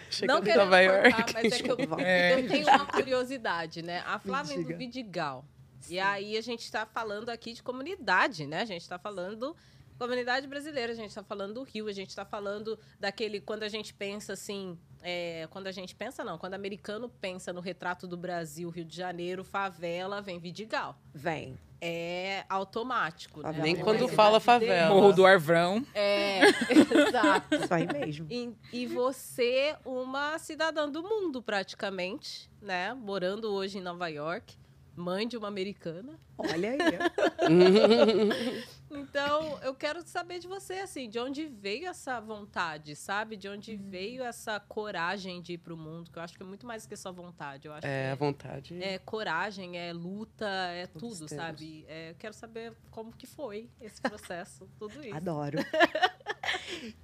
[0.10, 1.14] Chegando em querendo Nova York.
[1.14, 2.40] cortar, mas é que eu, É.
[2.40, 4.04] eu tenho uma curiosidade, né?
[4.06, 4.78] A Flávia é do diga.
[4.78, 5.46] Vidigal.
[5.90, 8.62] E aí a gente está falando aqui de comunidade, né?
[8.62, 9.56] A gente está falando
[9.98, 13.40] Comunidade brasileira, a gente está falando do Rio, a gente está falando daquele.
[13.40, 14.78] Quando a gente pensa assim.
[15.02, 18.84] é, quando a gente pensa, não, quando o americano pensa no retrato do Brasil, Rio
[18.86, 21.00] de Janeiro, favela, vem Vidigal.
[21.14, 21.58] Vem.
[21.80, 23.42] É automático.
[23.42, 23.54] Né?
[23.62, 24.94] Nem A quando fala favela.
[24.94, 25.86] Morro do Arvrão.
[25.94, 26.42] É,
[27.08, 27.54] exato.
[27.56, 28.26] Isso aí mesmo.
[28.30, 32.94] E, e você, uma cidadã do mundo, praticamente, né?
[32.96, 34.56] Morando hoje em Nova York,
[34.96, 36.18] mãe de uma americana.
[36.38, 36.80] Olha aí.
[39.00, 43.36] Então, eu quero saber de você, assim, de onde veio essa vontade, sabe?
[43.36, 46.66] De onde veio essa coragem de ir pro mundo, que eu acho que é muito
[46.66, 47.68] mais que só vontade.
[47.68, 48.82] Eu acho É, a vontade.
[48.82, 51.44] é, é coragem, é luta, é Todos tudo, temos.
[51.44, 51.86] sabe?
[51.88, 55.16] É, eu quero saber como que foi esse processo, tudo isso.
[55.16, 55.58] Adoro.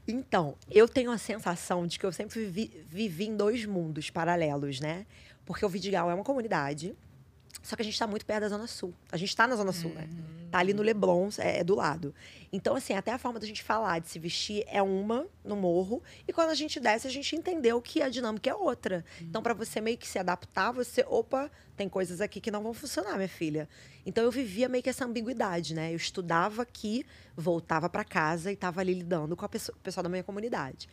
[0.07, 4.79] Então, eu tenho a sensação de que eu sempre vivi, vivi em dois mundos paralelos,
[4.79, 5.05] né?
[5.45, 6.95] Porque o Vidigal é uma comunidade,
[7.61, 8.93] só que a gente está muito perto da Zona Sul.
[9.11, 10.07] A gente está na Zona Sul, né?
[10.51, 12.13] Tá ali no Leblon, é, é do lado.
[12.51, 16.03] Então, assim, até a forma da gente falar, de se vestir é uma no morro.
[16.27, 19.05] E quando a gente desce, a gente entendeu que a dinâmica é outra.
[19.21, 22.73] Então, para você meio que se adaptar, você, opa, tem coisas aqui que não vão
[22.73, 23.69] funcionar, minha filha.
[24.05, 25.91] Então, eu vivia meio que essa ambiguidade, né?
[25.93, 27.05] Eu estudava aqui,
[27.37, 30.89] voltava para casa e estava ali lidando com a pessoa- o pessoal da minha comunidade.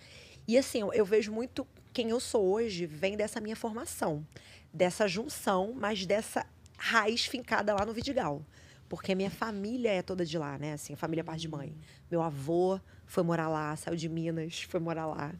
[0.46, 4.24] E assim, eu, eu vejo muito quem eu sou hoje vem dessa minha formação,
[4.72, 6.46] dessa junção, mas dessa
[6.78, 8.42] raiz fincada lá no Vidigal.
[8.88, 10.72] Porque minha família é toda de lá, né?
[10.72, 11.76] Assim, a família parte de mãe.
[12.10, 15.34] Meu avô foi morar lá, saiu de Minas, foi morar lá.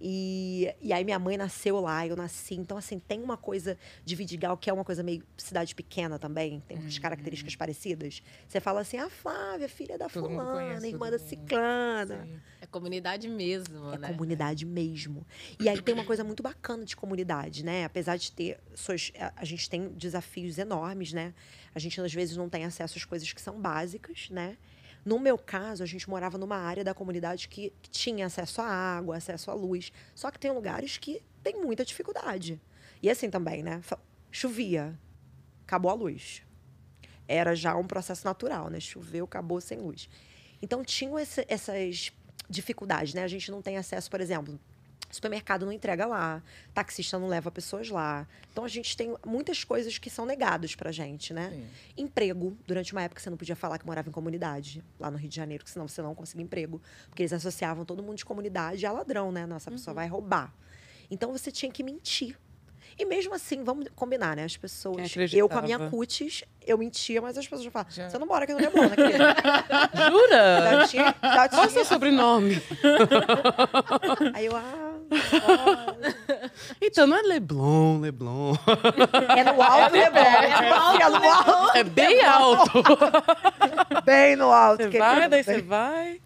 [0.00, 2.54] E, e aí minha mãe nasceu lá, eu nasci.
[2.54, 6.62] Então, assim, tem uma coisa de Vidigal que é uma coisa meio cidade pequena também,
[6.68, 8.22] tem umas características parecidas.
[8.46, 12.24] Você fala assim, a Flávia, filha da Todo fulana, conhece irmã da ciclana.
[12.24, 12.40] Sim.
[12.60, 14.08] É comunidade mesmo, É né?
[14.08, 15.26] comunidade mesmo.
[15.60, 17.84] E aí tem uma coisa muito bacana de comunidade, né?
[17.84, 19.12] Apesar de ter suas.
[19.36, 21.34] A gente tem desafios enormes, né?
[21.74, 24.56] A gente às vezes não tem acesso às coisas que são básicas, né?
[25.04, 29.16] No meu caso, a gente morava numa área da comunidade que tinha acesso à água,
[29.16, 29.92] acesso à luz.
[30.14, 32.60] Só que tem lugares que tem muita dificuldade.
[33.02, 33.80] E assim também, né?
[34.30, 34.98] Chovia,
[35.62, 36.42] acabou a luz.
[37.26, 38.80] Era já um processo natural, né?
[38.80, 40.08] Choveu, acabou sem luz.
[40.60, 42.12] Então tinham essas
[42.50, 43.22] dificuldades, né?
[43.22, 44.58] A gente não tem acesso, por exemplo,
[45.10, 46.42] supermercado não entrega lá,
[46.74, 48.26] taxista não leva pessoas lá.
[48.52, 51.50] Então a gente tem muitas coisas que são negadas pra gente, né?
[51.50, 51.66] Sim.
[51.96, 55.28] Emprego, durante uma época você não podia falar que morava em comunidade, lá no Rio
[55.28, 58.84] de Janeiro, que senão você não conseguia emprego, porque eles associavam todo mundo de comunidade
[58.84, 59.46] a ladrão, né?
[59.46, 60.52] Nossa, a pessoa vai roubar.
[61.10, 62.38] Então você tinha que mentir.
[62.98, 64.42] E mesmo assim, vamos combinar, né?
[64.44, 65.14] As pessoas.
[65.32, 68.10] Eu com a minha cutis, eu mentia, mas as pessoas já falavam: Já.
[68.10, 69.36] você não mora aqui no Leblon, né, querida?
[70.10, 70.60] Jura?
[70.62, 72.60] Já tinha, já Qual é o seu sobrenome?
[74.34, 74.94] Aí eu, ah.
[76.80, 78.54] Então, não é Leblon, Leblon.
[79.36, 80.20] é no alto Leblon.
[80.20, 82.70] É no alto, É bem alto.
[84.04, 84.82] bem no alto.
[84.84, 85.14] Você querida.
[85.14, 86.20] vai, daí você vai.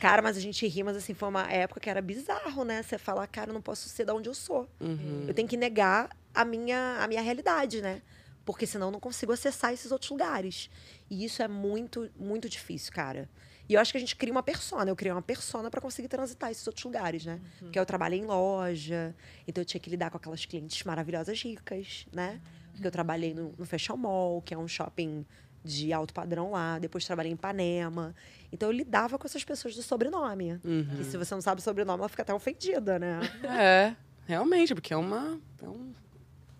[0.00, 2.82] Cara, mas a gente ri, mas assim, foi uma época que era bizarro, né?
[2.82, 4.68] Você falar, cara, eu não posso ser de onde eu sou.
[4.80, 5.24] Uhum.
[5.28, 8.02] Eu tenho que negar a minha, a minha realidade, né?
[8.44, 10.70] Porque senão eu não consigo acessar esses outros lugares.
[11.10, 13.28] E isso é muito, muito difícil, cara.
[13.70, 14.90] E eu acho que a gente cria uma persona.
[14.90, 17.38] Eu criei uma persona para conseguir transitar esses outros lugares, né?
[17.60, 19.14] Porque eu trabalhei em loja,
[19.46, 22.40] então eu tinha que lidar com aquelas clientes maravilhosas ricas, né?
[22.72, 25.24] Porque eu trabalhei no, no Fashion Mall, que é um shopping
[25.62, 26.80] de alto padrão lá.
[26.80, 28.12] Depois trabalhei em Ipanema.
[28.50, 30.58] Então eu lidava com essas pessoas do sobrenome.
[31.00, 33.20] E se você não sabe o sobrenome, ela fica até ofendida, né?
[33.44, 33.94] É,
[34.26, 35.38] realmente, porque é uma.
[35.62, 35.94] É um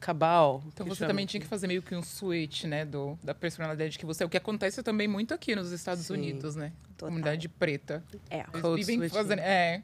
[0.00, 0.64] cabal.
[0.68, 1.08] Então você chama.
[1.10, 4.26] também tinha que fazer meio que um switch, né, do, da personalidade que você é.
[4.26, 6.14] O que acontece também muito aqui nos Estados Sim.
[6.14, 6.72] Unidos, né?
[6.96, 7.08] Total.
[7.08, 8.02] Comunidade preta.
[8.28, 8.44] É.
[8.54, 9.40] Eles vivem fazendo.
[9.40, 9.82] É.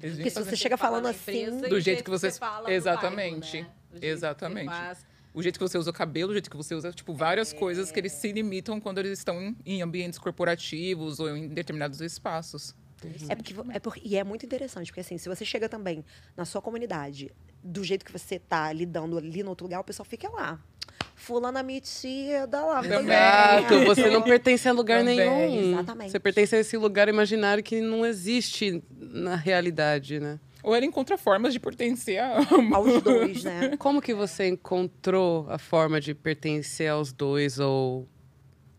[0.00, 1.68] Eles Porque se você chega Fala falando assim.
[1.68, 3.52] Do o jeito que você- fala no Exatamente.
[3.52, 3.74] bairro, né?
[3.90, 4.70] Do jeito Exatamente.
[4.70, 5.06] você.
[5.34, 7.90] O jeito que você usa o cabelo, o jeito que você usa, tipo, várias coisas
[7.90, 12.74] que eles se limitam quando eles estão em, em ambientes corporativos ou em determinados espaços.
[13.28, 16.04] É porque, é por- e é muito interessante, porque assim, se você chega também
[16.36, 17.30] na sua comunidade,
[17.62, 20.60] do jeito que você tá lidando ali no outro lugar, o pessoal fica lá.
[21.16, 22.84] Fulana metida lá.
[22.84, 25.72] Exato, você não pertence a lugar Também, nenhum.
[25.72, 26.10] exatamente.
[26.10, 30.38] Você pertence a esse lugar imaginário que não existe na realidade, né?
[30.62, 32.38] Ou ela encontra formas de pertencer a.
[32.74, 33.76] Aos dois, né?
[33.78, 38.08] Como que você encontrou a forma de pertencer aos dois ou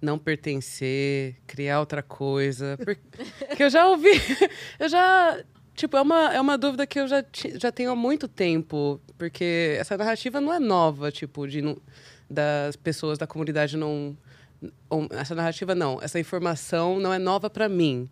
[0.05, 2.77] não pertencer, criar outra coisa?
[2.77, 3.01] Porque
[3.63, 4.11] eu já ouvi,
[4.79, 7.23] eu já, tipo, é uma, é uma dúvida que eu já,
[7.59, 11.61] já tenho há muito tempo, porque essa narrativa não é nova, tipo, de
[12.27, 14.17] das pessoas da comunidade não
[15.11, 18.09] essa narrativa não, essa informação não é nova para mim.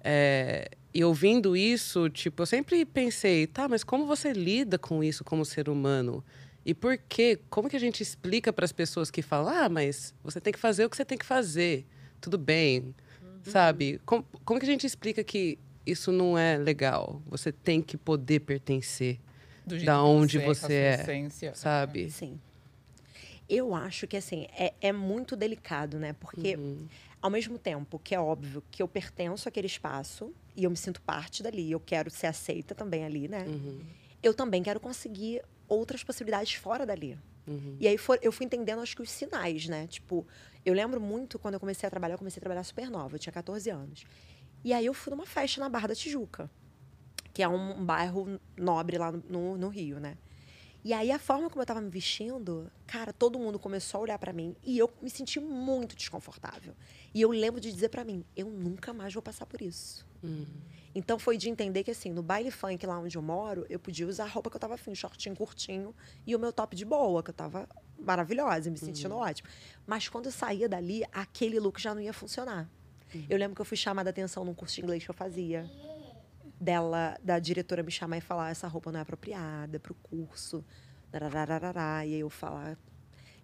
[0.00, 5.24] É, e ouvindo isso, tipo, eu sempre pensei, tá, mas como você lida com isso
[5.24, 6.24] como ser humano?
[6.68, 7.40] E por quê?
[7.48, 10.58] Como que a gente explica para as pessoas que falam, ah, mas você tem que
[10.58, 11.86] fazer o que você tem que fazer,
[12.20, 12.94] tudo bem,
[13.42, 13.98] sabe?
[14.04, 17.22] Como, como que a gente explica que isso não é legal?
[17.24, 19.18] Você tem que poder pertencer,
[19.64, 21.54] Do jeito Da onde com a você é, essência.
[21.54, 22.10] sabe?
[22.10, 22.38] Sim.
[23.48, 26.12] Eu acho que, assim, é, é muito delicado, né?
[26.20, 26.86] Porque, Uhum.
[27.22, 31.00] ao mesmo tempo que é óbvio que eu pertenço àquele espaço e eu me sinto
[31.00, 33.44] parte dali, eu quero ser aceita também ali, né?
[33.46, 33.80] Uhum.
[34.22, 37.18] Eu também quero conseguir outras possibilidades fora dali.
[37.46, 37.76] Uhum.
[37.80, 39.86] E aí for- eu fui entendendo, acho que os sinais, né?
[39.86, 40.26] Tipo,
[40.64, 43.18] eu lembro muito quando eu comecei a trabalhar, eu comecei a trabalhar super nova, eu
[43.18, 44.04] tinha 14 anos.
[44.64, 46.50] E aí eu fui numa festa na Barra da Tijuca,
[47.32, 50.18] que é um, um bairro nobre lá no- no, Rio, né?
[50.84, 54.18] E aí a forma como eu tava me vestindo, cara, todo mundo começou a olhar
[54.18, 56.74] pra mim e eu me senti muito desconfortável.
[57.12, 60.06] E eu lembro de dizer pra mim, eu nunca mais vou passar por isso.
[60.22, 60.46] Uhum.
[60.94, 64.06] Então foi de entender que assim, no baile funk lá onde eu moro, eu podia
[64.06, 65.94] usar a roupa que eu tava afim, shortinho curtinho
[66.26, 69.48] e o meu top de boa, que eu tava maravilhosa, me sentindo ótimo.
[69.86, 72.68] Mas quando eu saía dali, aquele look já não ia funcionar.
[73.28, 75.68] Eu lembro que eu fui chamada a atenção num curso de inglês que eu fazia.
[76.60, 80.64] Dela, da diretora me chamar e falar, essa roupa não é apropriada para o curso.
[81.10, 82.76] darararará", E aí eu falar.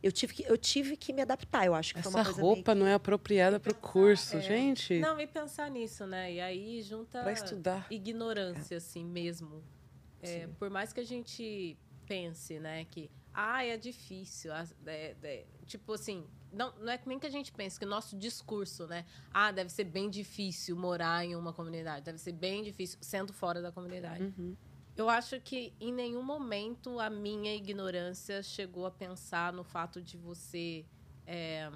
[0.05, 2.39] Eu tive, que, eu tive que me adaptar, eu acho que foi Essa uma coisa
[2.43, 4.41] meio roupa não é apropriada para o curso, É.
[4.43, 4.99] gente.
[5.01, 6.31] Não, e pensar nisso, né?
[6.31, 7.87] E aí junta Para estudar.
[7.91, 9.65] ignorância, assim mesmo.
[10.21, 14.53] É, por mais que a gente pense, né, que ah, é difícil.
[14.53, 18.15] é- é- tipo assim, não, não é nem que a gente pense que o nosso
[18.15, 19.07] discurso, né?
[19.33, 23.63] Ah, deve ser bem difícil morar em uma comunidade, deve ser bem difícil sendo fora
[23.63, 24.23] da comunidade.
[24.23, 24.55] Uhum.
[24.97, 30.17] Eu acho que em nenhum momento a minha ignorância chegou a pensar no fato de
[30.17, 30.85] você.
[31.27, 31.69] É,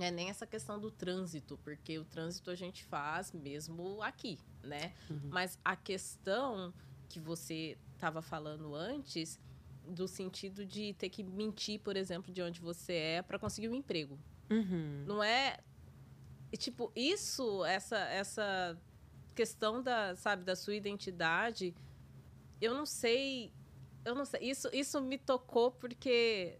[0.00, 4.94] é nem essa questão do trânsito, porque o trânsito a gente faz mesmo aqui, né?
[5.30, 6.72] Mas a questão
[7.08, 9.38] que você estava falando antes,
[9.86, 13.74] do sentido de ter que mentir, por exemplo, de onde você é para conseguir um
[13.74, 14.18] emprego.
[14.50, 15.04] Uhum.
[15.06, 15.58] Não é.
[16.56, 18.78] Tipo, isso, essa, essa
[19.34, 21.74] questão da, sabe, da sua identidade,
[22.62, 23.52] eu não sei.
[24.04, 24.40] Eu não sei.
[24.42, 26.58] Isso, isso me tocou porque.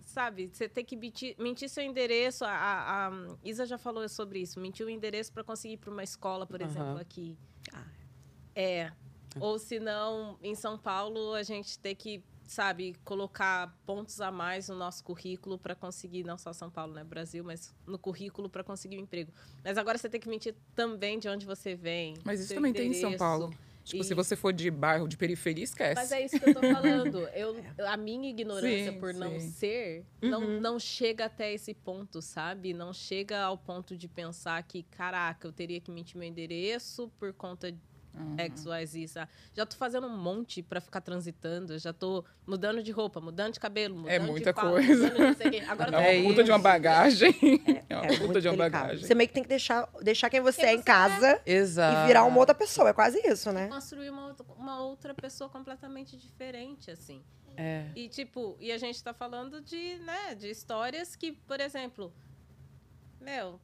[0.00, 2.44] Sabe, você tem que mentir, mentir seu endereço.
[2.44, 4.58] A, a, a Isa já falou sobre isso.
[4.58, 6.70] Mentir o endereço para conseguir ir para uma escola, por Aham.
[6.70, 7.36] exemplo, aqui.
[7.72, 7.84] Ah.
[8.54, 8.92] É.
[9.38, 14.68] Ou se não, em São Paulo, a gente tem que, sabe, colocar pontos a mais
[14.68, 18.64] no nosso currículo para conseguir, não só São Paulo, né, Brasil, mas no currículo para
[18.64, 19.30] conseguir um emprego.
[19.62, 22.14] Mas agora você tem que mentir também de onde você vem.
[22.24, 23.18] Mas isso também tem em São endereço.
[23.18, 23.54] Paulo.
[23.86, 25.94] Tipo, se E- você for de bairro, de periferia, esquece.
[25.94, 27.18] Mas é isso que eu tô falando.
[27.32, 29.48] Eu, a minha ignorância Sim, por não sim.
[29.50, 32.74] ser não, não chega até esse ponto, sabe?
[32.74, 37.32] Não chega ao ponto de pensar que, caraca, eu teria que mentir meu endereço por
[37.32, 37.72] conta
[38.16, 38.34] Uhum.
[38.38, 39.30] X, Y, Z, sabe?
[39.54, 43.60] Já tô fazendo um monte pra ficar transitando, já tô mudando de roupa, mudando de
[43.60, 45.10] cabelo, mudando É de muita pau, coisa.
[45.10, 45.62] de não sei o quê.
[45.68, 47.34] Agora É eu tô- uma puta de uma bagagem.
[47.88, 48.82] É, uma É puta de uma delicado.
[48.82, 49.06] bagagem.
[49.06, 52.04] Você meio que tem que deixar, deixar quem você Quem é em você casa Exato.
[52.04, 52.88] e virar uma outra pessoa.
[52.88, 53.68] É quase isso, né?
[53.68, 57.22] construir uma, outra- uma outra pessoa completamente diferente, assim.
[57.56, 57.86] É.
[57.94, 62.12] E, tipo, e a gente tá falando de, né, de histórias que, por exemplo,
[63.20, 63.60] meu,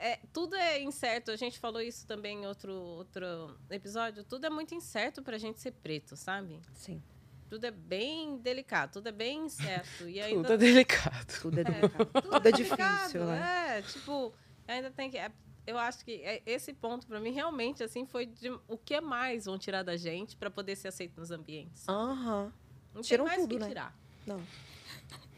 [0.00, 1.30] é, tudo é incerto.
[1.30, 4.24] A gente falou isso também em outro, outro episódio.
[4.24, 6.60] Tudo é muito incerto pra gente ser preto, sabe?
[6.74, 7.02] Sim,
[7.48, 10.08] Tudo é bem delicado, tudo é bem incerto.
[10.08, 11.40] E ainda Tudo é delicado.
[11.40, 12.06] tudo é É, delicado.
[12.06, 13.78] tudo Tudo é delicado, difícil, né?
[13.78, 14.32] É, tipo,
[14.66, 15.18] ainda tem que.
[15.18, 15.30] é,
[15.66, 19.44] eu acho que é- esse ponto, pra mim, realmente, assim, foi de o que mais
[19.44, 21.88] vão tirar da gente pra poder ser aceito nos ambientes.
[21.88, 22.52] Aham.
[22.94, 23.68] Não Tiram tem mais o tudo, que né?
[23.68, 23.96] tirar.
[24.26, 24.42] Não,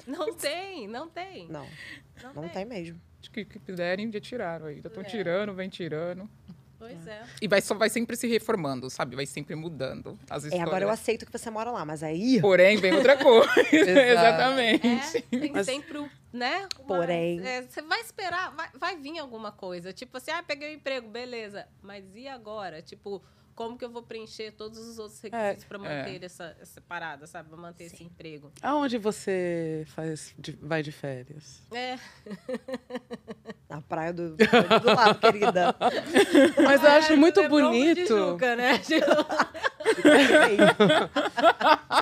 [0.07, 1.49] Não tem, não tem.
[1.49, 1.67] não.
[2.23, 2.53] Não, Não tem.
[2.53, 3.01] tem mesmo.
[3.23, 4.81] Acho que, que puderem, já tiraram aí.
[4.83, 5.07] Já estão É.
[5.07, 6.29] tirando, vem tirando.
[6.79, 7.23] Pois é.
[7.41, 9.15] E vai, só vai sempre se reformando, sabe?
[9.15, 10.67] Vai sempre mudando as É, histórias.
[10.69, 12.41] agora eu aceito que você mora lá, mas aí.
[12.41, 13.49] Porém, vem outra coisa.
[13.71, 15.19] Exatamente.
[15.19, 16.67] É, tem Mas- sempre o, né?
[16.81, 19.93] uma- Porém- é, Você vai esperar, vai, vai vir alguma coisa.
[19.93, 21.69] Tipo assim, ah, peguei um emprego, beleza.
[21.81, 22.83] Mas e agora?
[22.83, 23.23] Tipo,
[23.63, 27.49] como que eu vou preencher todos os outros requisitos pra manter essa, essa parada, sabe?
[27.49, 28.53] Pra manter esse emprego.
[28.63, 31.63] Aonde você faz de- vai de férias?
[31.73, 31.97] É,
[33.69, 35.75] Na praia do, do lado, querida.
[36.63, 38.07] Mas eu acho muito de bonito.
[38.17, 38.79] Juca, né?
[38.83, 39.07] Tipo,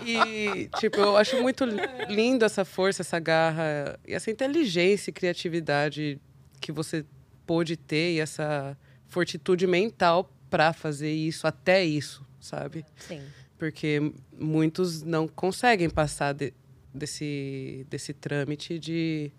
[0.07, 1.65] E, tipo, eu acho muito
[2.09, 6.21] lindo essa força, essa garra, e essa inteligência e criatividade
[6.61, 7.05] que você
[7.47, 8.77] pôde ter e essa
[9.09, 12.85] fortitude mental para fazer isso, até isso, sabe?
[12.99, 13.23] Sim.
[13.59, 16.53] Porque muitos não conseguem passar de-
[16.93, 19.31] desse, desse trâmite de.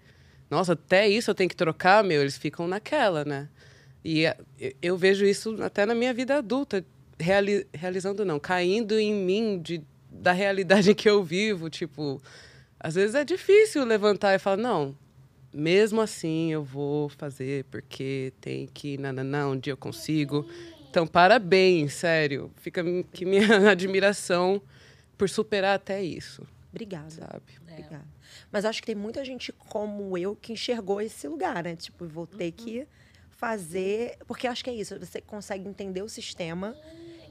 [0.49, 2.21] Nossa, até isso eu tenho que trocar, meu.
[2.21, 3.49] Eles ficam naquela, né?
[4.03, 4.21] E
[4.59, 6.83] eu- eu vejo isso até na minha vida adulta,
[7.19, 11.69] reali- realizando não, caindo em mim de, da realidade que eu vivo.
[11.69, 12.21] Tipo,
[12.79, 14.95] às vezes é difícil levantar e falar, não,
[15.53, 20.47] mesmo assim eu vou fazer porque tem que, não, não, não, um dia eu consigo.
[20.91, 22.51] Então, parabéns, sério.
[22.57, 24.61] Fica aqui minha admiração
[25.17, 27.09] por superar até isso, Obrigada.
[27.09, 27.43] sabe?
[27.61, 28.05] Obrigada.
[28.51, 31.75] Mas acho que tem muita gente como eu que enxergou esse lugar, né?
[31.77, 32.85] Tipo, vou ter que
[33.29, 34.17] fazer.
[34.27, 34.99] Porque acho que é isso.
[34.99, 36.75] Você consegue entender o sistema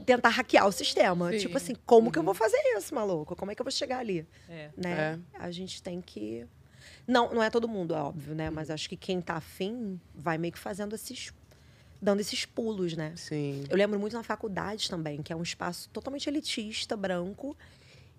[0.00, 1.30] e tentar hackear o sistema.
[1.32, 1.38] Sim.
[1.38, 3.36] Tipo assim, como que eu vou fazer isso, maluco?
[3.36, 4.26] Como é que eu vou chegar ali?
[4.48, 4.70] É.
[4.76, 5.20] Né?
[5.34, 6.46] A gente tem que.
[7.06, 8.48] Não, não é todo mundo, é óbvio, né?
[8.48, 11.32] Mas acho que quem tá afim vai meio que fazendo esses.
[12.00, 13.12] Dando esses pulos, né?
[13.16, 13.64] Sim.
[13.68, 17.56] Eu lembro muito na faculdade também, que é um espaço totalmente elitista, branco.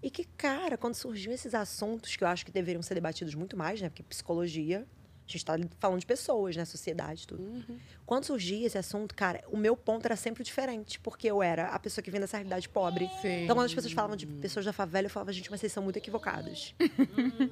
[0.03, 3.55] E que, cara, quando surgiam esses assuntos que eu acho que deveriam ser debatidos muito
[3.55, 3.89] mais, né?
[3.89, 4.85] Porque psicologia,
[5.27, 6.65] a gente está falando de pessoas, né?
[6.65, 7.63] Sociedade, tudo.
[8.05, 11.79] Quando surgia esse assunto, cara, o meu ponto era sempre diferente, porque eu era a
[11.79, 13.09] pessoa que vinha dessa realidade pobre.
[13.21, 13.43] Sim.
[13.45, 15.81] Então, quando as pessoas falavam de pessoas da favela, eu falava, gente, mas vocês são
[15.83, 16.75] muito equivocadas.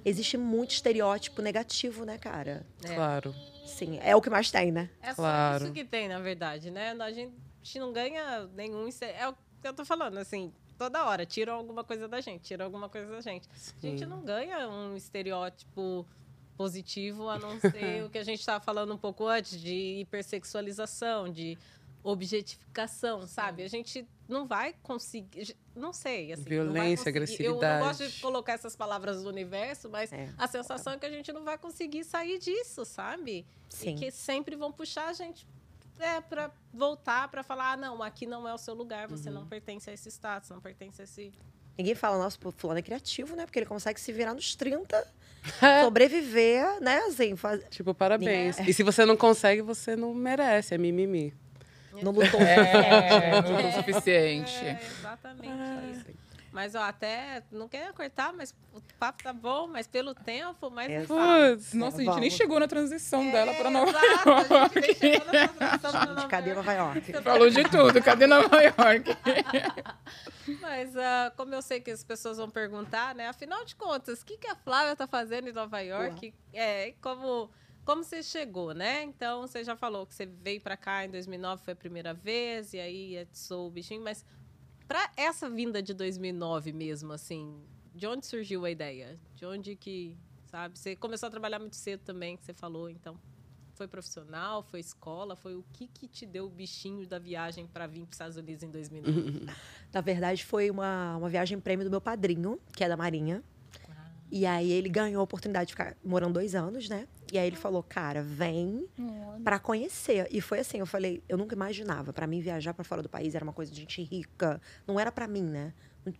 [0.03, 2.65] Existe muito estereótipo negativo, né, cara?
[2.83, 2.93] É.
[2.95, 3.33] Claro.
[3.65, 4.89] Sim, é o que mais tem, né?
[5.01, 5.63] É só Claro.
[5.65, 6.91] isso que tem, na verdade, né?
[6.99, 8.87] A gente, a gente não ganha nenhum.
[8.87, 11.25] ince- É o que eu tô falando, assim, toda hora.
[11.25, 13.47] Tiram alguma coisa da gente, tiram alguma coisa da gente.
[13.49, 14.05] A gente Sim.
[14.05, 16.05] não ganha um estereótipo
[16.63, 21.29] positivo, a não ser o que a gente estava falando um pouco antes, de hipersexualização,
[21.31, 21.57] de
[22.03, 23.63] objetificação, sabe?
[23.63, 25.55] A gente não vai conseguir.
[25.73, 26.33] Não sei.
[26.33, 27.69] Assim, Violência, conseguir- Eu não gosto
[27.99, 28.21] de agressividade.
[28.21, 30.29] colocar essas palavras do universo, mas É.
[30.37, 33.45] a sensação é que a gente não vai conseguir sair disso, sabe?
[33.69, 33.95] Sim.
[33.95, 35.47] E que sempre vão puxar a gente
[35.97, 39.35] é, para voltar para falar: ah, não, aqui não é o seu lugar, você Uhum.
[39.35, 41.31] não pertence a esse status, não pertence a esse.
[41.77, 43.45] Ninguém fala, nossa, pô, fulano é criativo, né?
[43.45, 45.07] Porque ele consegue se virar nos 30, É.
[45.83, 46.97] sobreviver, né?
[47.07, 47.61] Assim, faz...
[47.69, 48.59] Tipo, parabéns.
[48.59, 51.33] E se você não consegue, você não merece, é mimimi.
[52.01, 52.39] não lutou.
[52.41, 54.55] É, não é o suficiente.
[54.63, 55.47] É, exatamente
[55.91, 56.19] isso.
[56.51, 57.43] Mas, ó, até.
[57.51, 60.89] Não queria cortar, mas o papo tá bom, mas pelo tempo, mas.
[60.89, 61.07] Exato.
[61.07, 61.73] Putz.
[61.73, 62.33] Nossa, a gente nem Vamos.
[62.33, 66.15] chegou na transição dela para Nova Exato, a gente nem chegou na transição pra Gente,
[66.15, 66.67] Nova cadê York.
[66.67, 67.13] Nova York?
[67.21, 69.17] Falou de tudo, cadê Nova York?
[70.61, 73.27] Mas, ah, como eu sei que as pessoas vão perguntar, né?
[73.27, 76.33] Afinal de contas, o que, que a Flávia tá fazendo em Nova York?
[76.53, 77.49] É, como,
[77.85, 79.03] como você chegou, né?
[79.03, 82.73] Então, você já falou que você veio para cá em 2009, foi a primeira vez,
[82.73, 84.01] e aí atiçou o bichinho.
[84.01, 84.25] Mas,
[84.87, 89.19] para essa vinda de 2009 mesmo, assim, de onde surgiu a ideia?
[89.35, 90.77] De onde que, sabe?
[90.77, 93.19] Você começou a trabalhar muito cedo também, que você falou, então...
[93.79, 97.87] Foi profissional, foi escola, foi o que que te deu o bichinho da viagem para
[97.87, 99.45] vir para os Estados Unidos em 2009?
[99.93, 103.41] Na verdade, foi uma, uma viagem prêmio do meu padrinho, que é da Marinha.
[104.29, 107.07] E aí ele ganhou a oportunidade de ficar morando dois anos, né?
[107.31, 108.85] E aí ele falou, cara, vem
[109.45, 110.27] pra conhecer.
[110.29, 112.11] E foi assim, eu falei, eu nunca imaginava.
[112.11, 114.61] Pra mim, viajar pra fora do país era uma coisa de gente rica.
[114.85, 115.73] Não era pra mim, né?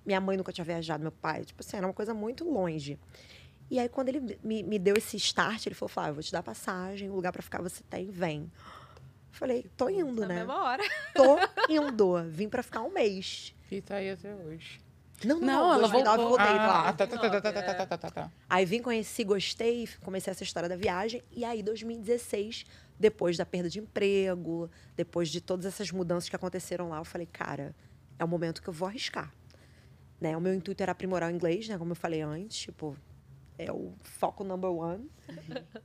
[0.05, 1.43] Minha mãe nunca tinha viajado, meu pai.
[1.43, 2.97] Tipo assim, era uma coisa muito longe.
[3.69, 6.41] E aí, quando ele me, me deu esse start, ele falou: Flávio, vou te dar
[6.41, 8.51] passagem, lugar para ficar você tá tem, vem.
[9.31, 10.35] Falei, tô indo, Na né?
[10.37, 10.83] Mesma hora.
[11.13, 11.37] Tô
[11.69, 12.23] indo.
[12.29, 13.55] Vim para ficar um mês.
[13.71, 14.81] E tá aí até hoje.
[15.23, 16.37] Não, não, não, ela 2009 voltou.
[16.37, 16.93] voltei ah, lá.
[16.93, 18.31] Tá, tá, tá, tá, tá, tá, tá, tá.
[18.49, 21.21] Aí vim, conheci, gostei, comecei essa história da viagem.
[21.31, 22.65] E aí, 2016,
[22.97, 27.27] depois da perda de emprego, depois de todas essas mudanças que aconteceram lá, eu falei,
[27.27, 27.75] cara,
[28.17, 29.33] é o momento que eu vou arriscar.
[30.19, 30.35] Né?
[30.35, 31.77] O meu intuito era aprimorar o inglês, né?
[31.77, 32.97] Como eu falei antes, tipo,
[33.59, 35.11] é o foco number one.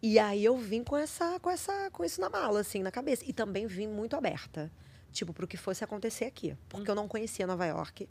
[0.00, 3.24] E aí eu vim com essa, com essa, com isso na mala, assim, na cabeça.
[3.26, 4.70] E também vim muito aberta,
[5.10, 8.08] tipo, pro que fosse acontecer aqui, porque eu não conhecia Nova York.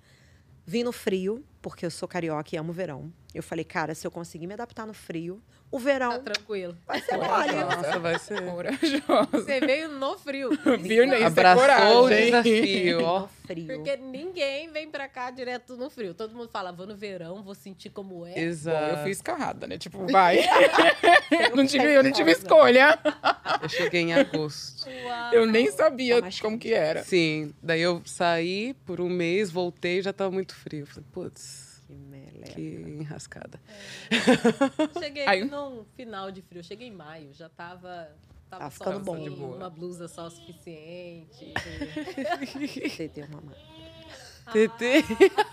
[0.65, 3.11] Vim no frio, porque eu sou carioca e amo verão.
[3.33, 6.77] Eu falei, cara, se eu conseguir me adaptar no frio, o Tá verão tranquilo.
[6.85, 7.51] vai ser mole.
[7.53, 8.43] Nossa, vai ser.
[8.45, 9.27] Corajosa.
[9.31, 10.51] Você veio no frio.
[10.79, 11.03] Viu?
[11.05, 12.25] Isso é Abraçou o coragem.
[12.25, 13.27] desafio, ó.
[13.47, 13.65] Frio.
[13.75, 16.13] Porque ninguém vem pra cá direto no frio.
[16.13, 18.33] Todo mundo fala, vou no verão, vou sentir como é.
[18.33, 18.91] Bom, Exato.
[18.97, 19.79] eu fui escarrada, né?
[19.79, 20.37] Tipo, vai.
[21.55, 22.99] não tive, eu não tive escolha.
[23.63, 24.87] Eu cheguei em agosto.
[24.87, 25.33] Uau.
[25.33, 27.03] Eu nem sabia Tá como que era.
[27.03, 30.85] Sim, daí eu saí por um mês, voltei e já tava muito frio.
[30.85, 31.52] Falei, putz,
[32.43, 32.61] Que
[32.99, 33.59] enrascada.
[34.99, 36.63] Cheguei Aí- num final de frio.
[36.63, 38.09] Cheguei em maio, já tava...
[38.49, 39.29] Tava Tá ficando bom.
[39.35, 39.57] boa.
[39.57, 41.53] Uma blusa só o suficiente.
[43.13, 43.53] Tem uma ma-
[44.51, 45.03] TT,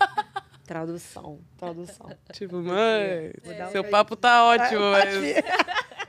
[0.65, 2.09] tradução, tradução.
[2.33, 3.31] tipo, mãe,
[3.67, 5.35] um seu papo tá ótimo, Vai, mas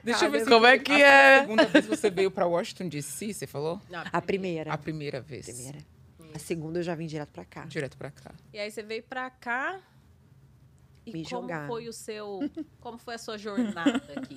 [0.05, 1.37] Deixa eu ver se como é que é?
[1.39, 3.81] A segunda vez você veio pra Washington DC, você falou?
[3.89, 4.73] Não, A primeira.
[4.73, 5.47] A primeira vez.
[5.47, 5.79] primeira.
[6.35, 7.65] A segunda eu já vim direto pra cá.
[7.67, 8.33] Direto pra cá.
[8.53, 9.79] E aí você veio pra cá.
[11.05, 11.67] E Me como jogaram.
[11.67, 12.41] foi o seu.
[12.81, 14.37] Como foi a sua jornada aqui?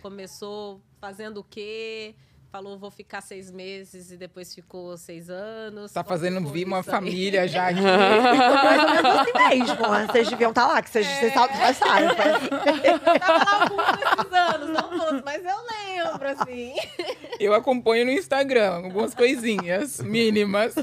[0.00, 2.14] Começou fazendo o quê?
[2.52, 5.90] falou vou ficar seis meses e depois ficou seis anos.
[5.90, 6.82] Tá Como fazendo vir uma aí?
[6.82, 7.80] família já aqui.
[7.80, 10.06] Mais ou menos assim mesmo.
[10.12, 12.04] Vocês deviam estar lá, que vocês, vocês sabem, já sabem.
[12.84, 15.56] Eu tava lá alguns desses anos, não todos, mas eu
[16.04, 16.74] lembro, assim.
[17.40, 20.74] Eu acompanho no Instagram algumas coisinhas mínimas.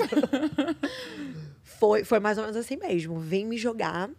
[1.64, 3.20] Foi, foi mais ou menos assim mesmo.
[3.20, 4.10] Vim me jogar.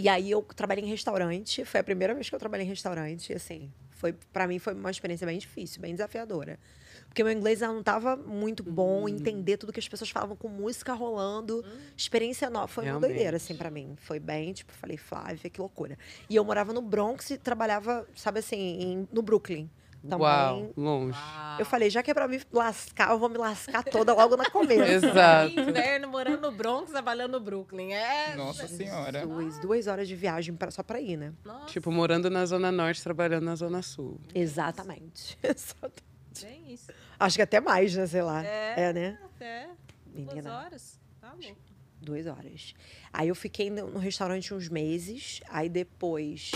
[0.00, 1.62] E aí eu trabalhei em restaurante.
[1.66, 3.30] Foi a primeira vez que eu trabalhei em restaurante.
[3.32, 6.58] E assim, foi, pra mim foi uma experiência bem difícil, bem desafiadora.
[7.06, 10.94] Porque meu inglês não estava muito bom, entender tudo que as pessoas falavam com música
[10.94, 11.62] rolando.
[11.96, 12.66] Experiência nova.
[12.66, 13.10] Foi uma Realmente.
[13.10, 13.94] doideira, assim, pra mim.
[13.96, 15.98] Foi bem, tipo, falei, Flávia, que loucura.
[16.30, 19.68] E eu morava no Bronx e trabalhava, sabe assim, em- no Brooklyn.
[20.02, 20.18] Também.
[20.26, 21.18] Uau, longe.
[21.58, 24.48] Eu falei, já que é pra me lascar, eu vou me lascar toda logo na
[24.48, 24.80] começo.
[25.06, 25.60] Exato.
[25.60, 27.92] Inverno, morando no Bronx, trabalhando no Brooklyn.
[27.92, 28.34] É.
[28.34, 29.26] Nossa senhora.
[29.26, 31.34] Duas, duas horas de viagem pra, só pra ir, né?
[31.44, 34.18] Nossa, Tipo, morando na Zona Norte, trabalhando na Zona Sul.
[34.34, 35.38] Exatamente.
[35.44, 36.02] Exato.
[36.40, 36.90] bem isso.
[37.18, 38.06] Acho que até mais, né?
[38.06, 38.42] Sei lá.
[38.44, 38.74] É.
[38.88, 39.18] É, né?
[39.36, 39.68] Até
[40.06, 40.98] duas Menina, horas.
[41.20, 41.56] Tá louco.
[42.00, 42.74] duas horas.
[43.12, 45.40] Aí eu fiquei no restaurante uns meses.
[45.48, 46.52] Aí depois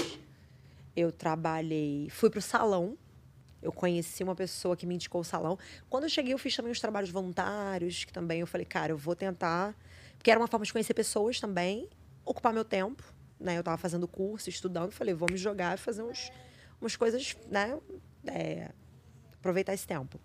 [0.96, 2.08] eu trabalhei.
[2.08, 2.96] Fui pro salão.
[3.64, 5.58] Eu conheci uma pessoa que me indicou o salão.
[5.88, 8.98] Quando eu cheguei, eu fiz também os trabalhos voluntários, que também eu falei, cara, eu
[8.98, 9.74] vou tentar.
[10.18, 11.88] Porque era uma forma de conhecer pessoas também,
[12.26, 13.02] ocupar meu tempo.
[13.40, 13.56] Né?
[13.56, 14.92] Eu tava fazendo curso, estudando.
[14.92, 16.30] Falei, vou me jogar e fazer uns,
[16.78, 17.78] umas coisas, né?
[18.26, 18.70] É,
[19.32, 20.20] aproveitar esse tempo.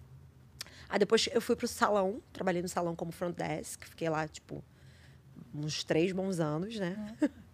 [0.89, 4.61] Aí depois eu fui pro salão, trabalhei no salão como front desk, fiquei lá, tipo,
[5.55, 7.15] uns três bons anos, né?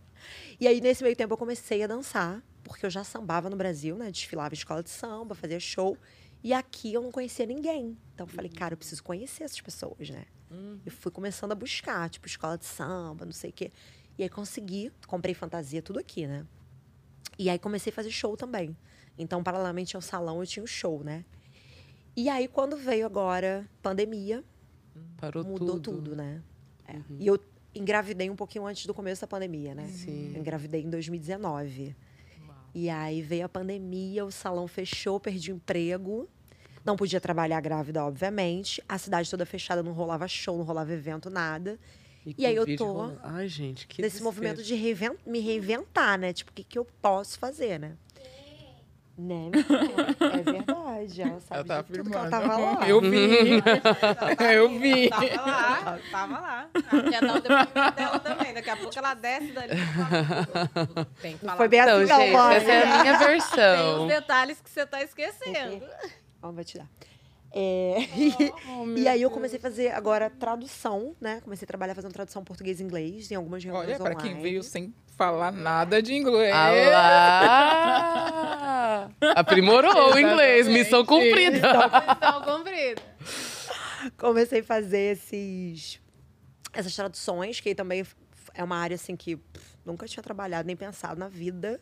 [0.60, 3.96] e aí, nesse meio tempo, eu comecei a dançar, porque eu já sambava no Brasil,
[3.98, 4.12] né?
[4.12, 5.98] Desfilava em escola de samba, fazia show.
[6.44, 7.98] E aqui eu não conhecia ninguém.
[8.14, 10.26] Então eu falei, cara, eu preciso conhecer essas pessoas, né?
[10.86, 13.72] Eu fui começando a buscar, tipo, escola de samba, não sei o quê.
[14.18, 16.46] E aí consegui, comprei fantasia, tudo aqui, né?
[17.38, 18.76] E aí comecei a fazer show também.
[19.18, 21.26] Então, paralelamente ao salão, eu tinha um show, né?
[22.16, 24.44] E aí, quando veio agora pandemia,
[25.18, 25.96] Parou mudou tudo.
[25.98, 26.42] tudo, né?
[26.88, 27.02] É.
[27.20, 27.38] E eu
[27.76, 29.88] engravidei um pouquinho antes do começo da pandemia, né?
[29.88, 30.32] Sim.
[30.34, 31.96] Eu engravidei em 2019.
[32.74, 36.28] E aí veio a pandemia, o salão fechou, perdi o emprego.
[36.84, 38.84] Não podia trabalhar grávida, obviamente.
[38.88, 41.80] A cidade toda fechada, não rolava show, não rolava evento, nada.
[42.38, 43.20] E aí eu tô rolando.
[43.24, 44.26] Ai, gente, que Nesse desespero.
[44.26, 46.34] movimento de reinven- me reinventar, né?
[46.34, 47.96] Tipo, o que, que eu posso fazer, né?
[49.18, 49.50] Né?
[50.20, 51.22] É verdade.
[51.22, 52.90] Ela sabe Ela tá de tudo ela tava lá.
[52.90, 53.64] Eu vi.
[54.54, 55.10] Eu vi.
[55.10, 56.70] Tava lá, tava lá.
[57.10, 58.54] Quer dar o depoimento dela também.
[58.54, 59.74] Daqui a pouco ela desce dali.
[59.78, 61.56] fala, Tem que falar.
[61.58, 62.20] Foi bem Então, assim, não,
[62.52, 64.08] gente, essa é a minha Tem os versão.
[64.08, 65.86] detalhes que você tá esquecendo.
[66.42, 66.88] Vamos vai te dar.
[67.58, 67.96] É,
[68.78, 71.40] Oh, e, e aí eu comecei a fazer agora tradução, né?
[71.42, 74.34] Comecei a trabalhar fazendo tradução português e inglês em algumas reuniões Olha, para online.
[74.34, 76.54] quem veio sem falar nada de inglês.
[76.54, 76.72] Ah
[79.12, 79.12] lá!
[79.36, 81.62] Aprimorou o inglês, missão cumprida.
[81.62, 83.02] Missão cumprida.
[84.18, 86.00] Comecei a fazer esses
[86.74, 88.06] essas traduções, que também
[88.54, 91.82] é uma área assim que pff, nunca tinha trabalhado nem pensado na vida.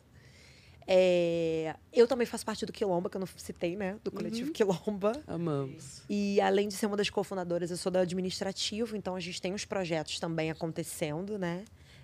[0.86, 3.98] É, eu também faço parte do Quilomba, que eu não citei, né?
[4.04, 5.14] Do coletivo Quilomba.
[5.26, 6.04] Amamos.
[6.10, 9.54] E além de ser uma das cofundadoras, eu sou da administrativo, então a gente tem
[9.54, 11.64] uns projetos também acontecendo, né?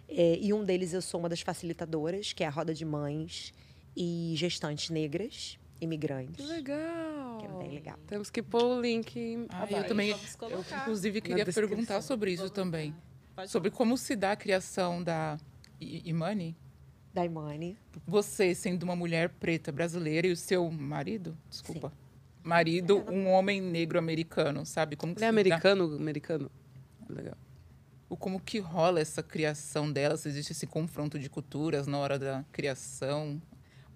[0.09, 3.53] É, e um deles eu sou uma das facilitadoras, que é a Roda de Mães
[3.95, 6.35] e Gestantes Negras, imigrantes.
[6.45, 7.37] Que legal.
[7.39, 7.97] Que é bem legal.
[8.07, 10.17] Temos que pôr o link Ah, eu também, eu,
[10.81, 12.93] inclusive, queria perguntar sobre isso também.
[13.35, 15.37] Pode Sobre como se dá a criação da
[15.79, 16.55] I- Imani.
[17.13, 17.77] Da Imani.
[18.05, 21.93] Você, sendo uma mulher preta brasileira e o seu marido, desculpa,
[22.43, 24.95] marido, um homem negro americano, sabe?
[24.95, 25.95] Como que Ele é se dá- americano?
[25.95, 26.51] Americano?
[27.09, 27.37] Legal.
[28.09, 32.17] O como que rola essa criação dela, se existe esse confronto de culturas na hora
[32.17, 33.39] da criação.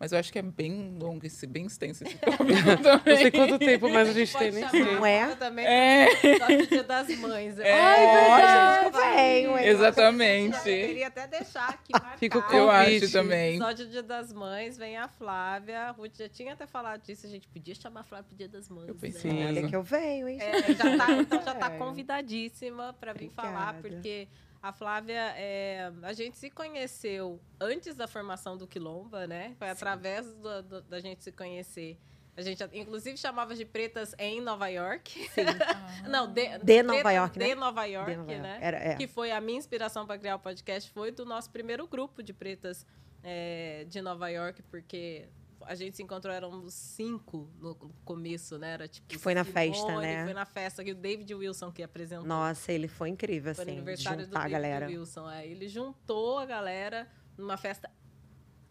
[0.04, 3.18] Mas eu acho que é bem longo, esse, bem extenso esse Não também.
[3.18, 4.84] sei quanto tempo, mas a gente Pode tem, nem sei.
[4.84, 5.36] Não é?
[5.38, 6.08] também É.
[6.40, 7.58] só do Dia das Mães.
[7.58, 7.72] É.
[7.74, 9.66] Ai, gente, venho, hein?
[9.66, 10.58] Exatamente.
[10.70, 12.18] Eu queria até deixar aqui marcado.
[12.20, 13.06] Fica o Eu convite.
[13.06, 13.50] acho também.
[13.56, 15.80] Episódio Dia das Mães, vem a Flávia.
[15.84, 18.50] A Ruth já tinha até falado disso, a gente podia chamar a Flávia pro Dia
[18.50, 18.90] das Mães.
[18.90, 19.40] Eu pensei Sim.
[19.40, 19.48] né?
[19.48, 20.38] Olha que eu venho, hein?
[20.42, 21.78] É, já tá, então já tá É.
[21.78, 23.96] convidadíssima para vir falar, Obrigada.
[24.02, 24.28] porque
[24.64, 29.54] a Flávia, é, a gente se conheceu antes da formação do Quilomba, né?
[29.60, 32.00] Foi através do- do- da gente se conhecer.
[32.36, 35.30] A gente, inclusive, chamava de pretas em Nova York.
[35.30, 35.42] Sim.
[36.10, 37.46] Não, de, De Nova York, né?
[37.50, 38.42] De Nova York, De Nova York.
[38.48, 38.58] né?
[38.62, 38.96] Era, é.
[38.96, 42.34] Que foi a minha inspiração para criar o podcast, foi do nosso primeiro grupo de
[42.34, 42.88] pretas
[43.22, 45.28] é, de Nova York, porque
[45.66, 48.72] a gente se encontrou, éramos cinco no começo, né?
[48.74, 49.08] Era tipo.
[49.08, 50.24] Que foi na festa, né?
[50.26, 52.26] Foi na festa que o David Wilson que apresentou.
[52.28, 54.88] Nossa, ele foi incrível, Foi assim, aniversário do a David galera.
[54.88, 55.30] Wilson.
[55.30, 57.08] É, ele juntou a galera
[57.38, 57.90] numa festa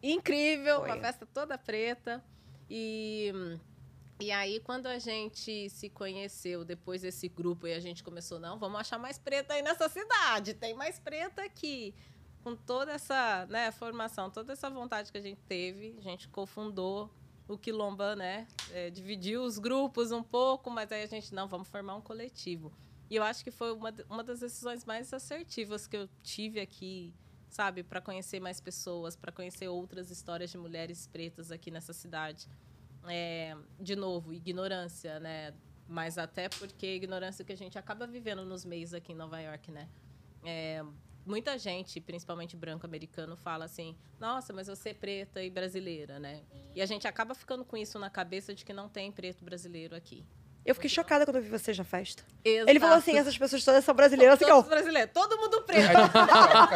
[0.03, 0.88] incrível, Foi.
[0.90, 2.22] uma festa toda preta.
[2.68, 3.32] E,
[4.20, 8.57] E aí, quando a gente se conheceu depois desse grupo e a gente começou, não,
[8.59, 11.93] vamos achar mais preta aí nessa cidade, tem mais preta aqui.
[12.43, 17.11] Com toda essa né, formação, toda essa vontade que a gente teve, a gente cofundou
[17.47, 18.47] o Quilomba, né?
[18.70, 22.72] É, dividiu os grupos um pouco, mas aí a gente, não, vamos formar um coletivo.
[23.09, 27.14] E eu acho que foi uma, uma das decisões mais assertivas que eu tive aqui,
[27.49, 27.82] sabe?
[27.82, 32.49] Para conhecer mais pessoas, para conhecer outras histórias de mulheres pretas aqui nessa cidade
[33.09, 35.55] é, de novo, ignorância, né?
[35.88, 39.70] Mas até porque ignorância que a gente acaba vivendo nos meios aqui em Nova York,
[39.70, 39.88] né?
[40.45, 40.84] É,
[41.25, 46.43] muita gente, principalmente branco americano, fala assim: nossa, mas você é preta e brasileira, né?
[46.75, 49.95] E a gente acaba ficando com isso na cabeça de que não tem preto brasileiro
[49.95, 50.25] aqui.
[50.64, 52.22] Eu fiquei chocada quando eu vi vocês na festa.
[52.44, 52.70] Exato.
[52.70, 54.38] Ele falou assim: essas pessoas todas são brasileiras.
[54.38, 55.88] Todos fiquei, brasileiros, todo mundo preto.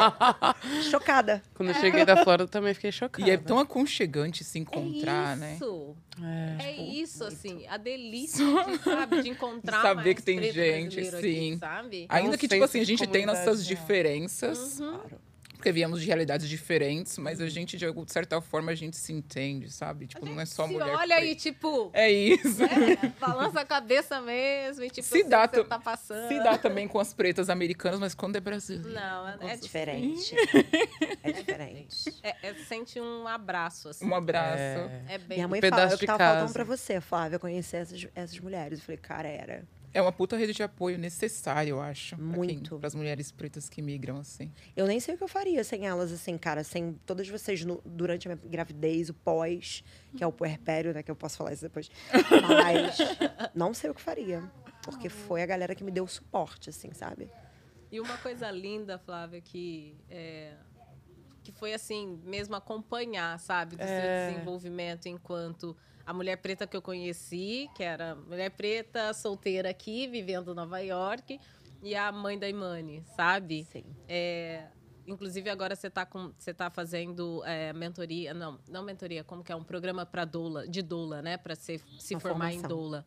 [0.91, 1.41] chocada.
[1.53, 3.27] Quando eu cheguei da Flórida, eu também fiquei chocada.
[3.27, 5.53] E é tão aconchegante se encontrar, é né?
[5.55, 5.95] isso.
[6.21, 6.65] É.
[6.67, 11.05] É isso, assim, a delícia de, sabe, de encontrar Saber mais que tem preto gente,
[11.05, 11.17] sim.
[11.17, 12.05] aqui, sabe?
[12.09, 15.21] Ainda que, tipo assim, a de gente tem nossas diferenças, Claro.
[15.57, 19.11] Porque viemos de realidades diferentes, mas a gente, de alguma certa forma, a gente se
[19.11, 20.07] entende, sabe?
[20.07, 20.95] Tipo, não é só Se mulher.
[20.95, 21.21] olha preta.
[21.21, 22.63] aí, tipo, É isso.
[22.63, 26.27] é, balança a cabeça mesmo e tipo, Se assim, dá tá passando.
[26.27, 28.89] Se dá também com as pretas americanas, mas quando é brasileiro.
[28.93, 30.35] Não, é, é, É diferente.
[31.23, 32.13] É diferente.
[32.23, 34.05] É, é- sente um abraço, assim.
[34.05, 34.57] Um abraço.
[34.59, 35.01] É.
[35.09, 35.37] É bem...
[35.39, 36.33] Minha mãe pedaço fala, eu de tava casa.
[36.39, 38.79] faltando pra você, Flávia, conhecer essas, essas mulheres.
[38.79, 39.63] Eu falei, cara, era.
[39.97, 42.21] É uma puta rede de apoio necessária, eu acho.
[42.21, 42.77] Muito.
[42.77, 44.51] Para as mulheres pretas que migram, assim.
[44.75, 46.63] Eu nem sei o que eu faria sem elas, assim, cara.
[46.63, 49.83] Sem todas vocês no- durante a minha gravidez, o pós,
[50.15, 51.01] que é o puerpério, né?
[51.01, 51.89] Que eu posso falar isso depois.
[52.13, 52.97] Mas
[53.55, 54.43] não sei o que faria.
[54.83, 57.27] Porque foi a galera que me deu suporte, assim, sabe?
[57.91, 60.53] E uma coisa linda, Flávia, que é,
[61.41, 64.27] que foi assim, mesmo acompanhar, sabe, do É.
[64.27, 65.75] seu desenvolvimento enquanto
[66.07, 70.79] a mulher preta que eu conheci, que era mulher preta, solteira aqui, vivendo em Nova
[70.79, 71.37] York,
[71.83, 73.65] e a mãe da Imani, sabe?
[73.65, 73.83] Sim.
[74.07, 74.69] É,
[75.05, 79.51] inclusive agora você está com você tá fazendo é, mentoria, não, não mentoria, como que
[79.51, 82.77] é um programa para doula, de doula, né, para se se Uma formar em formação.
[82.77, 83.05] doula.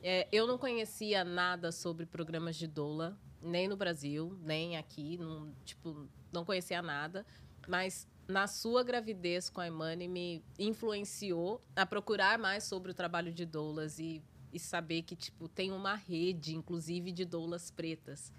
[0.00, 5.52] É, eu não conhecia nada sobre programas de doula, nem no Brasil, nem aqui, não,
[5.64, 7.26] tipo, não conhecia nada,
[7.66, 13.32] mas na sua gravidez com a Imani me influenciou a procurar mais sobre o trabalho
[13.32, 14.22] de doulas e,
[14.52, 18.32] e saber que tipo tem uma rede, inclusive de doulas pretas.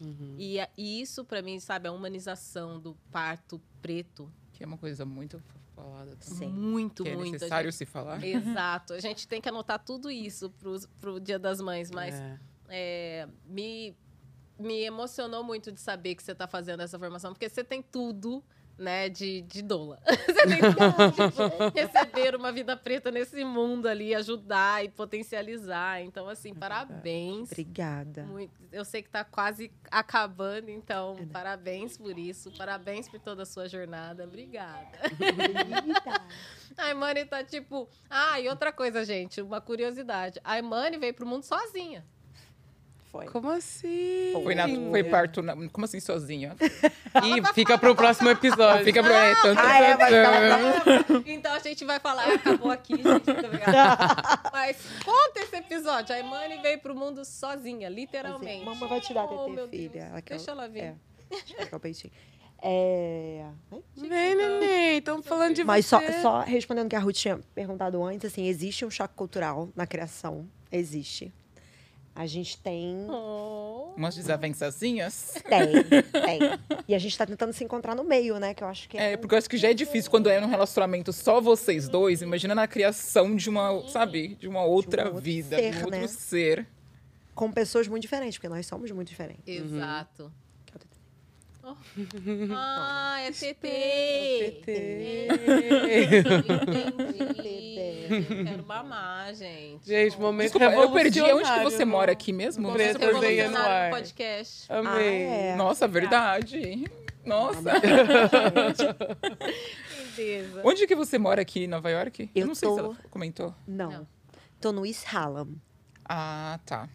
[0.00, 0.36] Uhum.
[0.38, 4.30] E, a- e isso, para mim, sabe, a humanização do parto preto.
[4.52, 5.40] Que é uma coisa muito
[5.74, 6.48] falada também.
[6.48, 6.54] Sim.
[6.54, 7.28] Muito, Que é muito.
[7.28, 8.22] a necessário gente- se falar.
[8.24, 8.92] Exato.
[8.92, 12.38] A gente tem que anotar tudo isso pros, pro Dia das Mães, mas É.
[12.68, 13.96] é, me,
[14.58, 18.42] me emocionou muito de saber que você está fazendo essa formação, porque você tem tudo.
[18.76, 20.00] Né, de, de doula.
[20.04, 26.02] Você tem tipo, receber uma vida preta nesse mundo ali, ajudar e potencializar.
[26.02, 27.52] Então, assim, parabéns.
[27.52, 28.24] Obrigada.
[28.24, 28.52] Muito.
[28.72, 32.50] Eu sei que está quase acabando, então parabéns por isso.
[32.58, 34.24] Parabéns por toda a sua jornada.
[34.24, 34.90] Obrigada.
[36.76, 37.88] A Imani tá tipo.
[38.10, 40.40] Ah, e outra coisa, gente, uma curiosidade.
[40.42, 42.04] A Imani veio pro mundo sozinha.
[43.14, 43.26] Foi.
[43.26, 44.30] Como assim?
[44.42, 45.40] Foi, na, foi parto.
[45.40, 46.56] na- como assim, sozinha?
[47.22, 48.84] E fica pro próximo episódio.
[48.84, 49.12] Fica pro.
[49.12, 50.12] É, tanto, Ah, é, vai
[51.32, 53.06] Então a gente vai falar, acabou aqui, gente.
[53.06, 53.98] Muito obrigada.
[54.52, 56.12] Mas conta esse episódio.
[56.12, 58.64] A Imani veio pro mundo sozinha, literalmente.
[58.64, 60.08] Mamãe vai te dar, Oh, TT, meu filha.
[60.10, 60.80] Ela quer- Deixa ela vir.
[60.82, 60.94] É.
[61.30, 62.12] Deixa eu pegar o peitinho.
[62.60, 63.44] É...
[63.96, 64.98] Vem, neném.
[64.98, 66.20] Estamos falando de Mas só, você.
[66.20, 69.86] só respondendo o que a Ruth tinha perguntado antes, assim, existe um choque cultural na
[69.86, 70.48] criação.
[70.72, 71.32] Existe.
[72.14, 73.06] A gente tem.
[73.10, 73.92] Oh.
[73.96, 75.34] Umas desavençazinhas.
[75.48, 76.40] Tem, tem.
[76.86, 78.52] E a gente tá tentando se encontrar no meio, né?
[78.52, 79.12] Que eu acho que é.
[79.12, 82.20] É, porque eu acho que já é difícil quando é num relacionamento só vocês dois.
[82.20, 86.00] Imagina na criação de uma, sabe, de uma outra outro vida, ser, de um outro
[86.00, 86.06] né?
[86.06, 86.66] ser.
[87.34, 89.42] Com pessoas muito diferentes, porque nós somos muito diferentes.
[89.46, 90.24] Exato.
[90.24, 90.43] TT.
[91.66, 91.74] Oh.
[92.54, 93.54] Ah, é TT.
[94.64, 95.28] TT.
[97.20, 98.06] Entendi.
[98.10, 99.86] Eu quero mamar, gente.
[99.86, 101.22] Gente, momento Desculpa, eu perdi.
[101.22, 102.70] Onde que você mora aqui mesmo?
[102.70, 103.84] Revolucionário Anuar.
[103.90, 104.70] no podcast.
[104.72, 105.26] Amei.
[105.26, 105.56] Ah, é.
[105.56, 106.84] Nossa, verdade.
[107.24, 107.72] Nossa.
[110.16, 110.60] Lindeza.
[110.68, 112.30] Onde que você mora aqui em Nova York?
[112.34, 113.54] Eu não sei se tô- ela comentou.
[113.66, 113.90] Não.
[113.90, 114.06] Não.
[114.60, 115.54] Tô no East Hallam.
[116.06, 116.88] Ah, tá.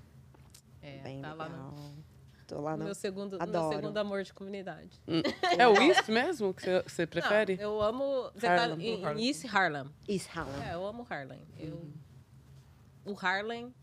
[0.81, 1.59] É, Bem tá lá legal.
[1.75, 1.98] no,
[2.49, 3.75] Tô lá no meu segundo, Adoro.
[3.75, 4.99] segundo amor de comunidade.
[5.57, 7.55] É o East mesmo que você- você prefere?
[7.57, 8.31] Não, eu amo.
[8.33, 8.77] Você Harlem.
[8.77, 9.23] tá em, Harlem.
[9.23, 9.85] em East Harlem.
[10.07, 10.63] East Hallam.
[10.63, 11.39] É, eu amo Harlem.
[11.59, 11.89] Eu,
[13.05, 13.73] o Harlem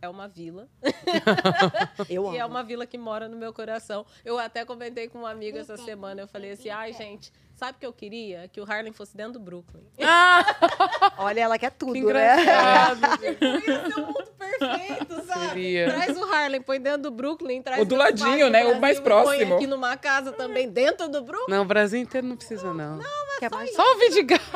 [0.00, 0.68] é uma vila.
[2.08, 2.34] Eu amo.
[2.34, 4.04] E é uma vila que mora no meu coração.
[4.24, 6.20] Eu até comentei com uma amiga essa semana.
[6.22, 8.48] Eu falei assim: ai, gente, sabe o que eu queria?
[8.48, 9.84] Que o Harlem fosse dentro do Brooklyn.
[11.22, 12.36] Olha, ela quer tudo, Que né?
[12.40, 15.48] Isso é um mundo perfeito, sabe?
[15.48, 15.92] Seria.
[15.92, 18.60] Traz o Harlem, põe dentro do Brooklyn, traz O do ladinho, né?
[18.60, 19.46] O Brasil mais e próximo.
[19.48, 21.54] Põe aqui numa casa também, dentro do Brooklyn.
[21.54, 23.00] Não, o Brasil inteiro não precisa, não.
[23.38, 23.74] Quer mais?
[23.74, 24.38] Só o Vidigal.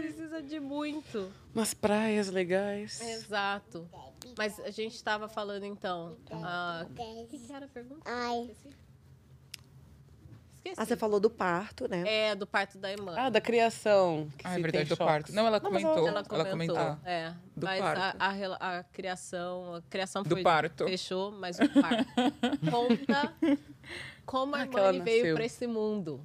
[0.00, 1.30] Precisa de muito.
[1.54, 3.00] umas praias legais.
[3.00, 3.88] Exato.
[4.38, 6.16] Mas a gente estava falando então.
[6.32, 8.00] ah, O que, que era a pergunta?
[8.04, 8.50] Ai.
[10.64, 10.74] Esqueci.
[10.80, 12.04] Ah, você falou do parto, né?
[12.06, 13.14] É, do parto da irmã.
[13.16, 14.28] Ah, da criação.
[14.38, 15.32] que Ah, é verdade, do parto.
[15.32, 16.08] Não, ela Não, mas comentou.
[16.08, 16.98] Ela comentou.
[17.04, 18.16] É, Do mas parto.
[18.18, 18.26] A,
[18.66, 20.84] a, a criação, a criação Do foi parto.
[20.86, 22.06] fechou, mas o parto
[22.70, 23.34] conta
[24.24, 26.24] como a Ah, ela mãe veio para esse mundo.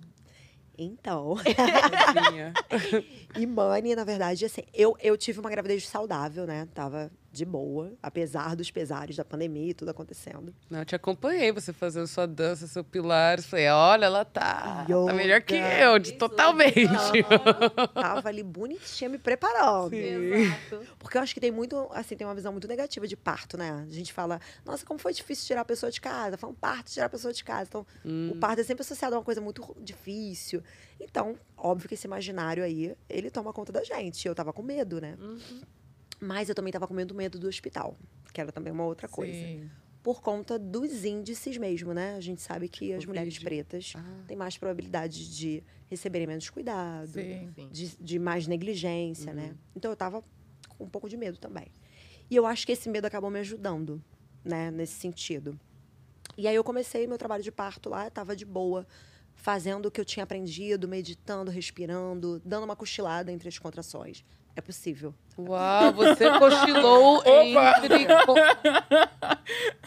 [0.77, 2.53] Então, Sozinha.
[3.35, 6.69] e Mani, na verdade, assim, eu, eu tive uma gravidez saudável, né?
[6.73, 10.53] Tava de boa, apesar dos pesares da pandemia e tudo acontecendo.
[10.69, 13.41] Não, eu te acompanhei você fazendo sua dança, seu pilar.
[13.41, 16.73] Falei, olha, ela tá, tá melhor que eu, de totalmente.
[17.93, 19.93] Tava ali bonitinha, me preparando.
[19.93, 20.81] Exato.
[20.97, 23.85] Porque eu acho que tem muito, assim, tem uma visão muito negativa de parto, né?
[23.87, 26.37] A gente fala, nossa, como foi difícil tirar a pessoa de casa.
[26.37, 27.69] Foi um parto tirar a pessoa de casa.
[27.69, 27.85] Então,
[28.31, 30.63] o parto é sempre associado a uma coisa muito difícil.
[30.99, 34.27] Então, óbvio que esse imaginário aí, ele toma conta da gente.
[34.27, 35.15] Eu tava com medo, né?
[36.19, 37.97] Mas eu também tava com medo, medo do hospital,
[38.33, 39.33] que era também uma outra coisa.
[39.33, 39.69] Sim.
[40.03, 42.15] Por conta dos índices mesmo, né?
[42.15, 43.07] A gente sabe que as Covid.
[43.07, 44.23] mulheres pretas Ah.
[44.27, 47.11] têm mais probabilidade de receberem menos cuidado,
[47.71, 49.35] de, de mais negligência, Uhum.
[49.37, 49.55] né?
[49.75, 50.23] Então eu tava
[50.77, 51.67] com um pouco de medo também.
[52.29, 54.01] E eu acho que esse medo acabou me ajudando,
[54.43, 55.59] né, nesse sentido.
[56.37, 58.87] E aí eu comecei meu trabalho de parto lá, tava de boa,
[59.35, 64.23] fazendo o que eu tinha aprendido, meditando, respirando, dando uma cochilada entre as contrações.
[64.55, 65.13] É possível.
[65.37, 68.07] Uau, você cochilou entre...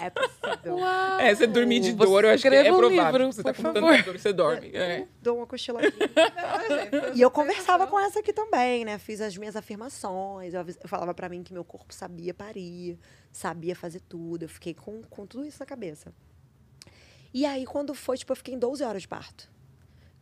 [0.01, 0.77] É possível.
[0.77, 1.21] Uau.
[1.21, 3.19] É, você dormir de Você dor, eu acho que é escreva um provável.
[3.21, 3.91] livro, você tá por com favor.
[3.91, 4.71] tanta dor, você dorme.
[4.73, 5.07] É.
[5.21, 5.93] Dou uma cochiladinha.
[7.15, 8.99] E eu conversava com essa aqui também, né?
[8.99, 10.55] Fiz as minhas afirmações.
[10.55, 12.99] Eu, eu falava pra mim que meu corpo sabia parir,
[13.31, 14.45] sabia fazer tudo.
[14.45, 16.15] Eu fiquei com, com tudo isso na cabeça.
[17.35, 19.51] E aí, quando foi, tipo, eu fiquei em 12 horas de parto.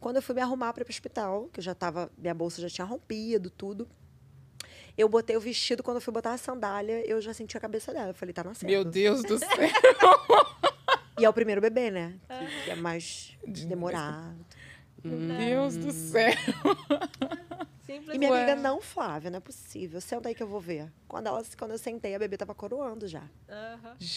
[0.00, 2.60] Quando eu fui me arrumar para ir pro hospital, que eu já tava, minha bolsa
[2.60, 3.88] já tinha rompido, tudo.
[4.96, 7.92] Eu botei o vestido, quando eu fui botar a sandália, eu já senti a cabeça
[7.92, 8.10] dela.
[8.10, 8.70] Eu falei, tá nascendo.
[8.70, 9.48] Meu Deus do céu.
[11.18, 12.14] E é o primeiro bebê, né?
[12.28, 14.36] Que, que é mais demorado.
[15.02, 16.32] Meu Deus do céu.
[17.86, 18.44] Simples E minha Ué.
[18.44, 20.00] amiga, não, Flávia, não é possível.
[20.00, 20.90] Senta aí que eu vou ver.
[21.08, 23.22] Quando, ela, quando eu sentei, a bebê tava coroando já.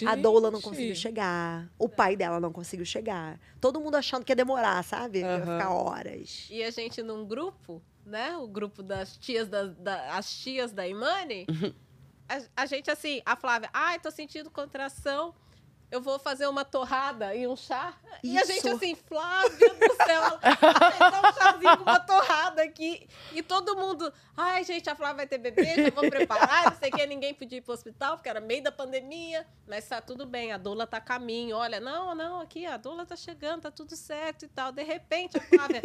[0.06, 1.68] A doula não conseguiu chegar.
[1.80, 3.40] O pai dela não conseguiu chegar.
[3.60, 5.20] Todo mundo achando que ia demorar, sabe?
[5.22, 6.48] Que Ia ficar horas.
[6.52, 8.36] E a gente num grupo, né?
[8.38, 11.46] O grupo das tias da, da- as tias da Imani.
[12.30, 15.34] a, a gente assim, a Flávia, ai, tô sentindo contração.
[15.92, 17.94] Eu vou fazer uma torrada e um chá.
[18.24, 18.52] E a Isso.
[18.52, 23.08] gente assim, Flávia do céu, um chazinho com uma torrada aqui.
[23.32, 26.90] E todo mundo, ai, gente, a Flávia vai ter bebê, já vou preparar, não sei
[26.90, 29.46] o que, ninguém podia ir pro hospital, porque era meio da pandemia.
[29.68, 31.56] Mas tá tudo bem, a doula tá a caminho.
[31.58, 34.72] Olha, não, não, aqui, a doula tá chegando, tá tudo certo e tal.
[34.72, 35.80] De repente, a Flávia.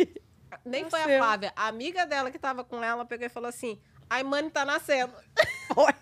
[0.64, 1.18] Nem foi a.
[1.18, 3.78] Flávia, a amiga dela que tava com ela pegou e falou assim:
[4.08, 5.12] a Imani tá nascendo.
[5.76, 5.92] Oi.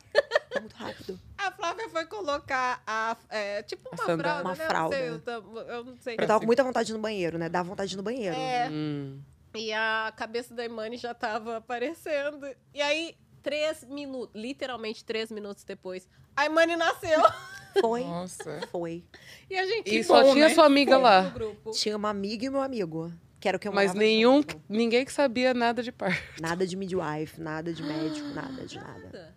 [0.53, 1.21] Foi muito rápido.
[1.37, 3.17] A Flávia foi colocar a.
[3.29, 4.43] é, tipo uma fralda.
[4.43, 4.67] Uma né?
[4.67, 4.97] fralda.
[5.11, 6.17] Não sei, eu, eu não sei.
[6.19, 7.49] Eu tava com muita vontade no banheiro, né?
[7.49, 8.37] Dá vontade no banheiro.
[8.37, 9.21] É, Hum.
[9.55, 12.47] e a cabeça da Imani já tava aparecendo.
[12.73, 17.21] E aí, três minutos, literalmente três minutos depois, a Imani nasceu.
[17.81, 18.03] Foi.
[18.05, 18.61] Nossa.
[18.73, 19.05] Foi.
[19.51, 20.55] E a gente E só bom, tinha né?
[20.55, 21.21] sua amiga no lá.
[21.29, 21.73] grupo.
[21.73, 23.13] Tinha uma amiga e meu amigo
[23.47, 24.61] que era o que eu Mas nenhum, junto.
[24.69, 26.21] ninguém que sabia nada de parto.
[26.43, 29.01] Nada de midwife, nada de médico, ah, nada de nada.
[29.13, 29.35] nada.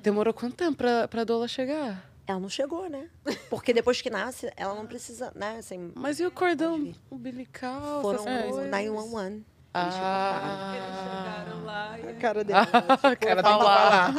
[0.00, 2.08] Demorou quanto tempo pra, pra Dola chegar?
[2.24, 3.10] Ela não chegou, né?
[3.50, 5.56] Porque depois que nasce, ela não precisa, né?
[5.58, 8.00] Assim, Mas e o cordão umbilical?
[8.00, 9.44] Foram é, 911.
[9.76, 12.08] Ah, eles chegaram lá e...
[12.08, 12.58] A cara dele.
[12.58, 14.14] Ah, a tipo, cara tá lá.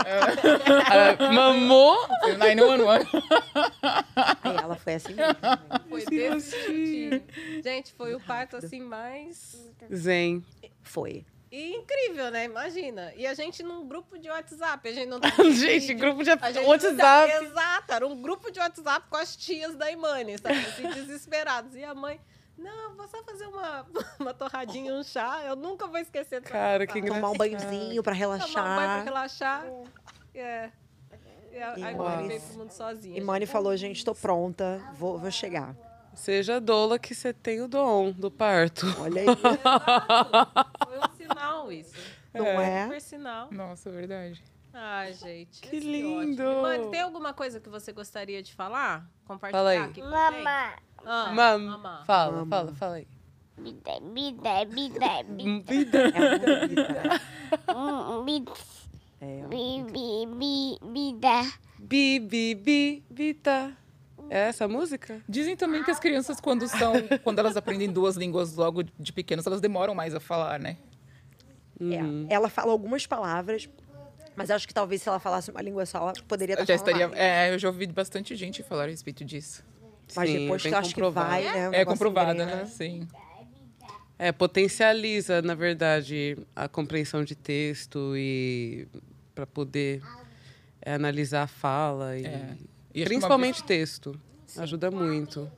[1.33, 1.97] Mamou?
[2.37, 2.83] Nine one.
[4.43, 5.33] Aí ela foi assim mesmo.
[5.41, 5.79] Né?
[5.87, 7.23] Foi desse.
[7.63, 9.55] Gente, foi o parto assim mais...
[9.93, 10.43] Zen.
[10.83, 11.25] Foi.
[11.49, 12.43] E incrível, né?
[12.43, 13.13] Imagina.
[13.15, 14.89] E a gente num grupo de WhatsApp.
[14.89, 15.21] A gente não
[15.55, 17.33] Gente, grupo de a gente WhatsApp.
[17.33, 17.43] Não...
[17.43, 20.57] Exato, era um grupo de WhatsApp com as tias da Imani, sabe?
[20.57, 21.73] Assim, desesperados.
[21.73, 22.19] E a mãe
[22.57, 23.85] não, vou só fazer uma,
[24.19, 25.41] uma torradinha, um chá.
[25.45, 27.21] Eu nunca vou esquecer Cara, que engraçado.
[27.21, 29.63] Tomar um banhozinho pra Tomar um banho pra relaxar.
[29.63, 29.65] relaxar.
[30.33, 30.71] É.
[31.51, 33.17] E a, E a Imani veio pro mundo sozinha.
[33.17, 35.75] E Mani falou, gente, tô pronta, vou, vou chegar.
[36.13, 38.85] Seja doula que você tem o dom do parto.
[38.99, 39.27] Olha aí,
[40.87, 41.93] Foi um sinal isso.
[42.33, 42.83] não é?
[42.83, 43.47] Super sinal.
[43.51, 44.43] Nossa, verdade.
[44.73, 45.61] Ai, gente.
[45.61, 46.43] Que lindo.
[46.61, 49.09] Mani, tem alguma coisa que você gostaria de falar?
[49.25, 49.77] Compartilhar Fala aí.
[49.77, 50.09] aqui com?
[50.09, 50.73] Mamá.
[51.05, 52.45] Ah, Mam, fala, Mama.
[52.49, 53.07] fala, fala aí.
[53.57, 55.99] Bida, bida, bida, bida, Vida.
[56.13, 57.21] É bonita.
[57.75, 58.51] hum, bida,
[59.21, 59.47] É.
[59.47, 61.51] bi, bi, bi, bida.
[61.79, 63.71] Bi, bi, bi, bita.
[64.29, 65.21] É essa música?
[65.29, 66.93] Dizem também que as crianças, quando são,
[67.23, 70.77] quando elas aprendem duas línguas logo de pequenas, elas demoram mais a falar, né?
[71.79, 72.25] Uhum.
[72.29, 72.33] É.
[72.33, 73.69] Ela fala algumas palavras,
[74.35, 76.79] mas acho que talvez se ela falasse uma língua só, ela poderia Eu estar já
[76.79, 77.07] falando estaria.
[77.07, 77.19] mais.
[77.21, 79.63] É, eu já ouvi bastante gente falar a respeito disso.
[80.15, 81.69] Mas Sim, depois que eu acho que vai, né?
[81.71, 82.57] É comprovado, engrena.
[82.57, 82.65] né?
[82.65, 83.07] Sim.
[84.17, 88.87] É, potencializa, na verdade, a compreensão de texto e
[89.33, 90.01] para poder
[90.81, 92.57] é, analisar a fala e É.
[92.95, 94.17] E que uma principalmente texto.
[94.57, 95.51] Ajuda muito.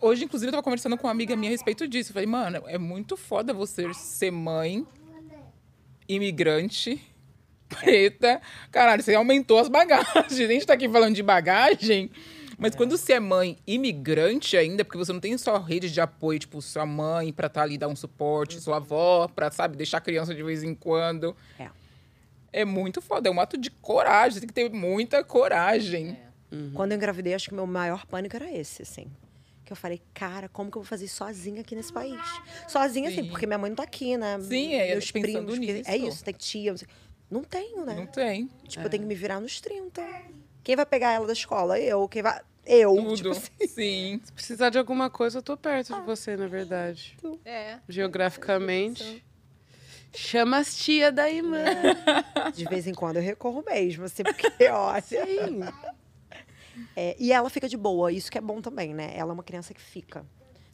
[0.00, 2.10] Hoje, inclusive, eu tava conversando com uma amiga minha a respeito disso.
[2.10, 4.84] Eu falei, mano, é muito foda você ser mãe,
[6.08, 7.00] imigrante,
[7.70, 8.40] preta.
[8.70, 10.10] Caralho, você aumentou as bagagens.
[10.40, 12.10] A gente tá aqui falando de bagagem.
[12.58, 16.38] Mas quando você é mãe imigrante ainda, porque você não tem só rede de apoio,
[16.38, 20.00] tipo, sua mãe pra estar ali dar um suporte, sua avó pra, sabe, deixar a
[20.02, 21.34] criança de vez em quando.
[21.58, 21.70] É.
[22.52, 26.18] É muito foda, é um ato de coragem, você tem que ter muita coragem.
[26.74, 29.06] Quando eu engravidei, acho que meu maior pânico era esse, assim.
[29.64, 32.20] Que eu falei, cara, como que eu vou fazer sozinha aqui nesse país?
[32.68, 33.28] Sozinha, assim, Sim.
[33.30, 34.36] porque minha mãe não tá aqui, né?
[34.40, 35.58] Sim, é, Meus primos.
[35.58, 36.08] que- É nisso.
[36.08, 36.72] isso, tem tia.
[36.72, 36.88] Não, sei-
[37.30, 37.94] não tenho, né?
[37.94, 38.50] Não tem.
[38.66, 40.02] Tipo, eu tenho que me virar nos 30.
[40.64, 41.78] Quem vai pegar ela da escola?
[41.78, 42.08] Eu.
[42.08, 42.40] Quem vai.
[42.66, 42.94] Eu.
[42.96, 43.16] Tudo.
[43.16, 43.50] Tipo assim.
[43.68, 44.20] Sim.
[44.24, 47.16] Se precisar de alguma coisa, eu tô perto de você, na verdade.
[47.44, 47.78] É.
[47.88, 49.24] Geograficamente.
[50.12, 51.64] Chama as tia da irmã.
[52.52, 55.00] De vez em quando eu recorro mesmo, assim, porque, olha.
[55.02, 55.60] Sim.
[56.96, 59.12] É, e ela fica de boa, isso que é bom também, né?
[59.14, 60.26] Ela é uma criança que fica.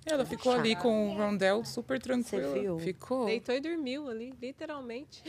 [0.09, 2.79] Ela ficou ali com o Rondell super Você tranquila.
[2.79, 3.27] Ficou.
[3.27, 5.21] Deitou e dormiu ali, literalmente.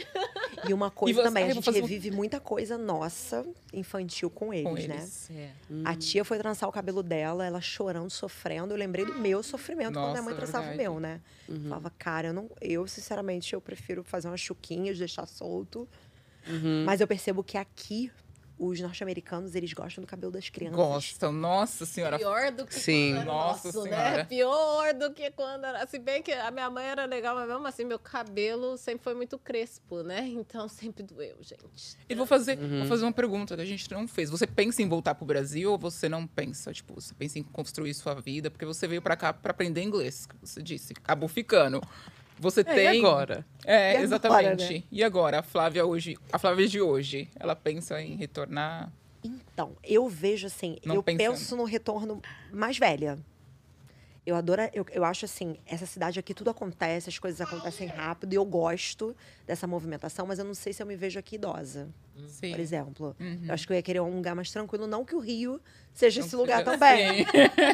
[0.70, 4.54] E uma coisa você- também, a gente fazer um- revive muita coisa nossa, infantil, com
[4.54, 4.82] eles, Com né?
[4.98, 5.32] eles.
[5.32, 5.50] É.
[5.84, 8.72] A tia foi trançar o cabelo dela, ela chorando, sofrendo.
[8.72, 10.90] Eu lembrei do meu sofrimento quando minha Nossa, mãe trançava o verdade.
[10.90, 11.22] meu, né?
[11.64, 15.88] Falava, cara, eu, não, eu, sinceramente, eu prefiro fazer umas chuquinhas, deixar solto.
[16.86, 18.12] Mas eu percebo que aqui,
[18.60, 20.76] os norte-americanos, eles gostam do cabelo das crianças.
[20.78, 21.32] Gostam.
[21.32, 22.18] Nossa senhora.
[22.18, 23.10] Pior do que Sim.
[23.14, 24.18] quando era Nossa nosso, Senhora.
[24.18, 24.24] né?
[24.24, 25.86] Pior do que quando era.
[25.88, 29.14] Se bem que a minha mãe era legal, mas mesmo assim, meu cabelo sempre foi
[29.14, 30.28] muito crespo, né?
[30.48, 31.98] Então sempre doeu, gente.
[32.08, 34.30] E vou fazer, vou fazer uma pergunta que a gente não fez.
[34.30, 36.72] Você pensa em voltar pro Brasil ou você não pensa?
[36.72, 38.50] Tipo, você pensa em construir sua vida?
[38.50, 40.94] Porque você veio pra cá pra aprender inglês, que você disse.
[40.94, 41.82] Acabou ficando.
[42.40, 42.84] Você É, tem.
[42.96, 43.46] e agora?
[43.66, 44.74] É, E agora, exatamente.
[44.76, 44.84] né?
[44.92, 48.92] E agora, a Flávia hoje, a Flávia de hoje, ela pensa em retornar.
[49.24, 51.32] Então, eu vejo assim, Não eu pensando.
[51.32, 52.22] penso no retorno
[52.52, 53.18] mais velha.
[54.26, 58.34] Eu adoro, eu, eu acho assim, essa cidade aqui tudo acontece, as coisas acontecem rápido
[58.34, 59.16] e eu gosto
[59.46, 61.88] dessa movimentação, mas eu não sei se eu me vejo aqui idosa,
[62.28, 62.52] Sim.
[62.52, 63.16] por exemplo.
[63.18, 63.46] Uhum.
[63.48, 65.62] Eu acho que eu ia querer um lugar mais tranquilo, não que o Rio
[65.94, 66.66] seja esse lugar Sim.
[66.66, 67.26] também.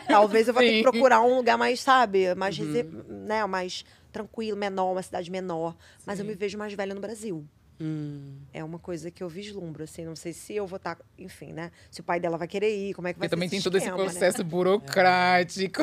[0.08, 0.84] Talvez eu vou ter que Sim.
[0.84, 3.04] procurar um lugar mais, sabe, mais, Uhum.
[3.26, 3.84] né, mais
[4.14, 5.76] tranquilo, menor, uma cidade menor.
[6.06, 6.32] Mas eu Sim.
[6.32, 7.46] me vejo mais velha no Brasil.
[7.82, 8.38] Hum.
[8.54, 10.06] É uma coisa que eu vislumbro, assim.
[10.06, 11.72] Não sei se eu vou estar, enfim, né?
[11.90, 13.76] Se o pai dela vai querer ir, como é que vai Porque também tem todo
[13.76, 14.10] esse esquema, né?
[14.10, 15.82] processo burocrático.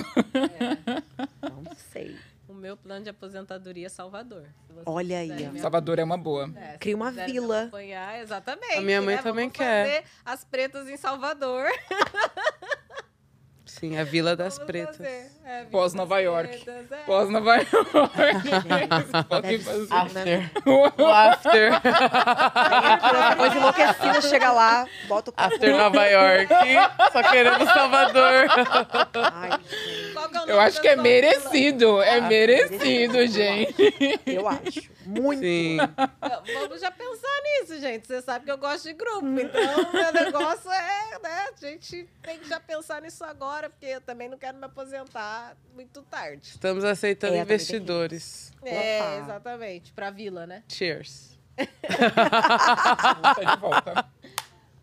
[1.42, 2.16] Não sei.
[2.48, 4.44] O meu plano de aposentadoria é Salvador.
[4.84, 6.50] Olha aí, Salvador é uma boa.
[6.56, 7.62] É, Cria uma vila.
[7.62, 8.74] acompanhar, exatamente.
[8.74, 9.22] A minha mãe né?
[9.22, 9.86] também Vamos quer.
[9.86, 11.66] fazer as pretas em Salvador.
[13.78, 14.96] Sim, a Vila das Vamos Pretas.
[14.96, 15.30] fazer.
[15.46, 16.58] É, Vila Pós das Nova York.
[16.64, 16.96] Pretas, é.
[17.06, 17.70] Pós Nova York.
[19.42, 19.86] Deve fazer.
[19.86, 20.50] ser, né?
[20.98, 21.72] O after.
[23.30, 26.48] Depois enlouquecida chega lá, bota o After Nova York.
[27.12, 28.46] Só queremos Salvador.
[29.32, 29.50] Ai,
[30.46, 32.00] Eu acho que é merecido.
[32.02, 33.26] É Ah, merecido, merecido.
[33.26, 34.20] gente.
[34.26, 34.90] eu acho.
[35.06, 35.40] Muito.
[35.40, 35.76] Sim.
[36.54, 38.06] Vamos já pensar nisso, gente.
[38.06, 39.26] Você sabe que eu gosto de grupo.
[39.26, 41.46] Então, meu negócio é, né?
[41.52, 45.56] A gente tem que já pensar nisso agora, porque eu também não quero me aposentar
[45.74, 46.48] muito tarde.
[46.50, 48.52] Estamos aceitando É, investidores.
[48.64, 49.16] É, Opa.
[49.24, 49.92] exatamente.
[49.92, 50.62] Pra vila, né?
[50.68, 51.30] Cheers.
[51.90, 54.06] Tá de volta.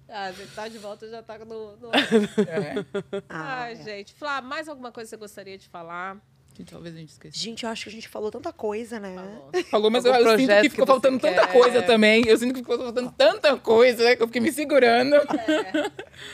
[0.10, 1.76] Ah, você tá de volta já tá no.
[1.78, 1.92] no...
[2.48, 2.86] É.
[3.30, 3.76] Ah, Ai, é.
[3.76, 4.14] gente.
[4.14, 6.18] Flá, mais alguma coisa que você gostaria de falar?
[6.54, 7.38] Que talvez a gente esqueça.
[7.38, 9.14] Gente, eu acho que a gente falou tanta coisa, né?
[9.16, 9.52] Falou.
[9.70, 11.54] Falou, mas eu, eu sinto projeto que ficou que faltando tanta quer.
[11.54, 12.24] coisa também.
[12.26, 15.16] Eu sinto que ficou faltando tanta coisa que eu fiquei me segurando.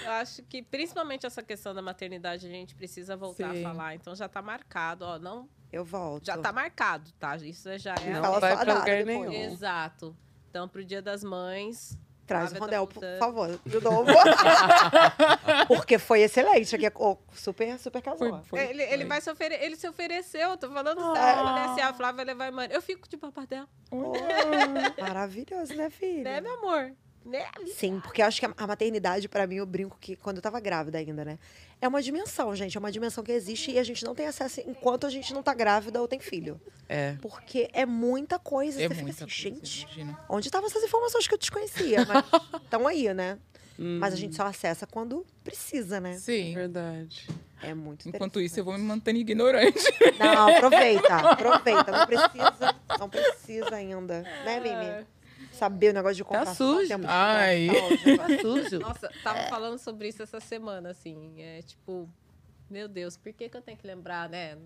[0.06, 3.66] Eu acho que principalmente essa questão da maternidade a gente precisa voltar Sim.
[3.66, 3.96] a falar.
[3.96, 5.20] Então já tá marcado, ó.
[5.20, 6.26] Não, Eu volto.
[6.26, 7.36] já tá marcado, tá?
[7.36, 8.14] Isso já é.
[8.14, 9.34] Não Fala vai pra lugar nenhum.
[9.34, 10.16] Exato.
[10.50, 11.98] Então, pro Dia das Mães.
[12.40, 14.06] Traz tá Rondel, por favor, de novo.
[15.68, 16.76] Porque foi excelente.
[16.76, 18.30] Aqui, oh, super, super casou.
[18.30, 19.06] Foi, foi, ele, ele foi.
[19.06, 19.56] vai se ofere...
[19.56, 21.16] ele se ofereceu, tô falando Ah.
[21.16, 21.76] sério, né?
[21.76, 22.68] Se a Flávia levar mãe.
[22.72, 24.14] Eu fico de papadel, Oh,
[25.00, 26.24] maravilhoso, né, filha?
[26.24, 26.92] né, meu amor?
[27.26, 27.46] Né?
[27.76, 30.60] Sim, porque eu acho que a- maternidade, pra mim, eu brinco que quando eu tava
[30.60, 31.40] grávida ainda, né?
[31.80, 32.76] É uma dimensão, gente.
[32.76, 35.42] É uma dimensão que existe e a gente não tem acesso enquanto a gente não
[35.42, 36.60] tá grávida ou tem filho.
[36.88, 37.16] É.
[37.22, 38.80] Porque é muita coisa.
[38.82, 40.20] É você fica muita assim, coisa, gente, imagina.
[40.30, 42.06] onde estavam essas informações que eu desconhecia?
[42.06, 42.26] Mas
[42.64, 43.38] estão aí, né?
[43.78, 46.14] Mas a gente só acessa quando precisa, né?
[46.18, 46.54] Sim.
[46.54, 47.28] Verdade.
[47.62, 49.80] É muito Enquanto isso, eu vou me mantendo ignorante.
[50.20, 51.92] Não, aproveita, aproveita.
[51.92, 54.22] Não precisa, não precisa ainda.
[54.46, 55.08] Né, Mimi?
[55.54, 56.76] Saber o negócio de contração.
[56.76, 56.88] sujo.
[56.88, 57.68] tempo de Ai.
[57.68, 58.80] contração, Tá sujo.
[58.80, 61.42] Nossa, tava falando sobre isso essa semana, assim.
[61.42, 62.10] É tipo,
[62.70, 64.58] meu Deus, por que, que eu tenho que lembrar, né?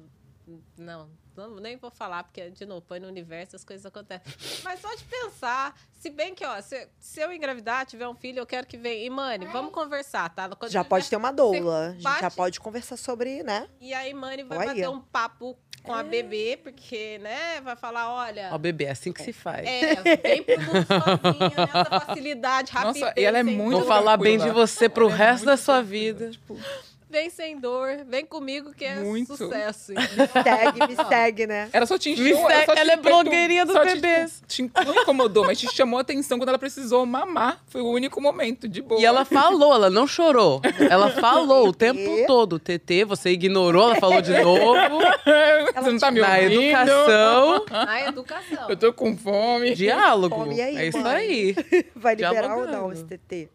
[0.77, 4.33] Não, não, nem vou falar, porque, de novo, põe no universo, as coisas acontecem.
[4.63, 8.39] Mas só de pensar, se bem que, ó, se, se eu engravidar, tiver um filho,
[8.39, 9.05] eu quero que venha.
[9.05, 10.49] E, Mani, vamos conversar, tá?
[10.55, 11.88] Quando Já tiver- pode ter uma doula.
[11.88, 13.67] A gente já bate- pode conversar sobre, né?
[13.79, 14.67] E aí, Mani vai Olha.
[14.69, 15.99] bater um papo com É.
[15.99, 18.49] a bebê, porque, né, vai falar, olha...
[18.51, 19.65] Ó, bebê, é assim que se faz.
[19.65, 23.01] É, vem pro mundo sozinha, nessa facilidade, rapidez.
[23.05, 25.55] Nossa, e ela é muito Vou falar bem de você pro Ela é resto da
[25.55, 26.31] sua vida.
[26.31, 26.57] tipo,
[27.10, 29.38] Vem sem dor, vem comigo que é Muito.
[29.38, 29.93] sucesso.
[30.43, 31.70] Segue, me segue, né?
[31.72, 32.38] Ela só te Me encheu.
[32.66, 34.43] só te ela é blogueirinha dos só te- bebês.
[34.45, 37.62] Te, não incomodou, mas te chamou a atenção quando ela precisou mamar.
[37.68, 38.99] Foi o único momento, de boa.
[38.99, 40.62] E ela falou, ela não chorou.
[40.89, 42.26] Ela falou o tempo TT.
[42.28, 42.60] todo.
[42.60, 44.97] TT, você ignorou, ela falou de novo.
[45.78, 46.62] Você não tá me Na ouvindo?
[46.62, 48.70] educação, Na educação.
[48.70, 49.74] Eu tô com fome.
[49.76, 50.36] diálogo.
[50.36, 51.16] Come aí, é isso mãe.
[51.16, 51.55] aí.
[51.95, 52.93] Vai liberar ou não Dialogando.
[52.93, 53.49] esse TT?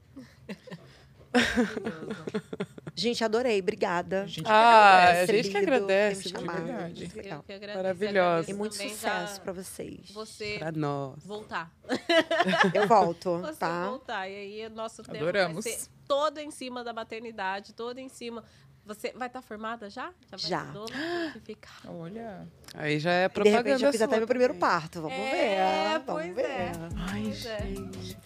[2.94, 3.58] Gente, adorei.
[3.60, 4.26] Obrigada.
[4.26, 6.30] Gente, Ah, a gente que agradece.
[6.32, 6.48] ter me
[6.92, 7.42] de verdade.
[7.48, 7.76] Eu agradeço.
[7.78, 8.50] Maravilhosa.
[8.50, 10.10] E muito sucesso pra vocês.
[10.10, 11.24] Você Pra nós.
[11.24, 11.70] voltar.
[12.74, 13.88] Eu volto, Você tá?
[13.88, 14.28] voltar.
[14.28, 15.64] E aí, o nosso tempo Adoramos.
[15.64, 18.44] vai ser todo em cima da maternidade, todo em cima...
[18.84, 20.12] Você vai estar formada já?
[20.36, 20.64] Já.
[20.64, 21.32] Vai Já.
[21.32, 21.92] certificada.
[21.94, 22.48] Olha.
[22.74, 25.00] Aí já é E de propaganda repente eu fiz até meu primeiro parto.
[25.02, 25.30] Vamos É,
[25.98, 26.04] ver.
[26.04, 26.42] Vamos pois ver.
[26.44, 26.72] é.
[26.96, 27.58] Ai, Pois é.
[27.60, 28.18] gente.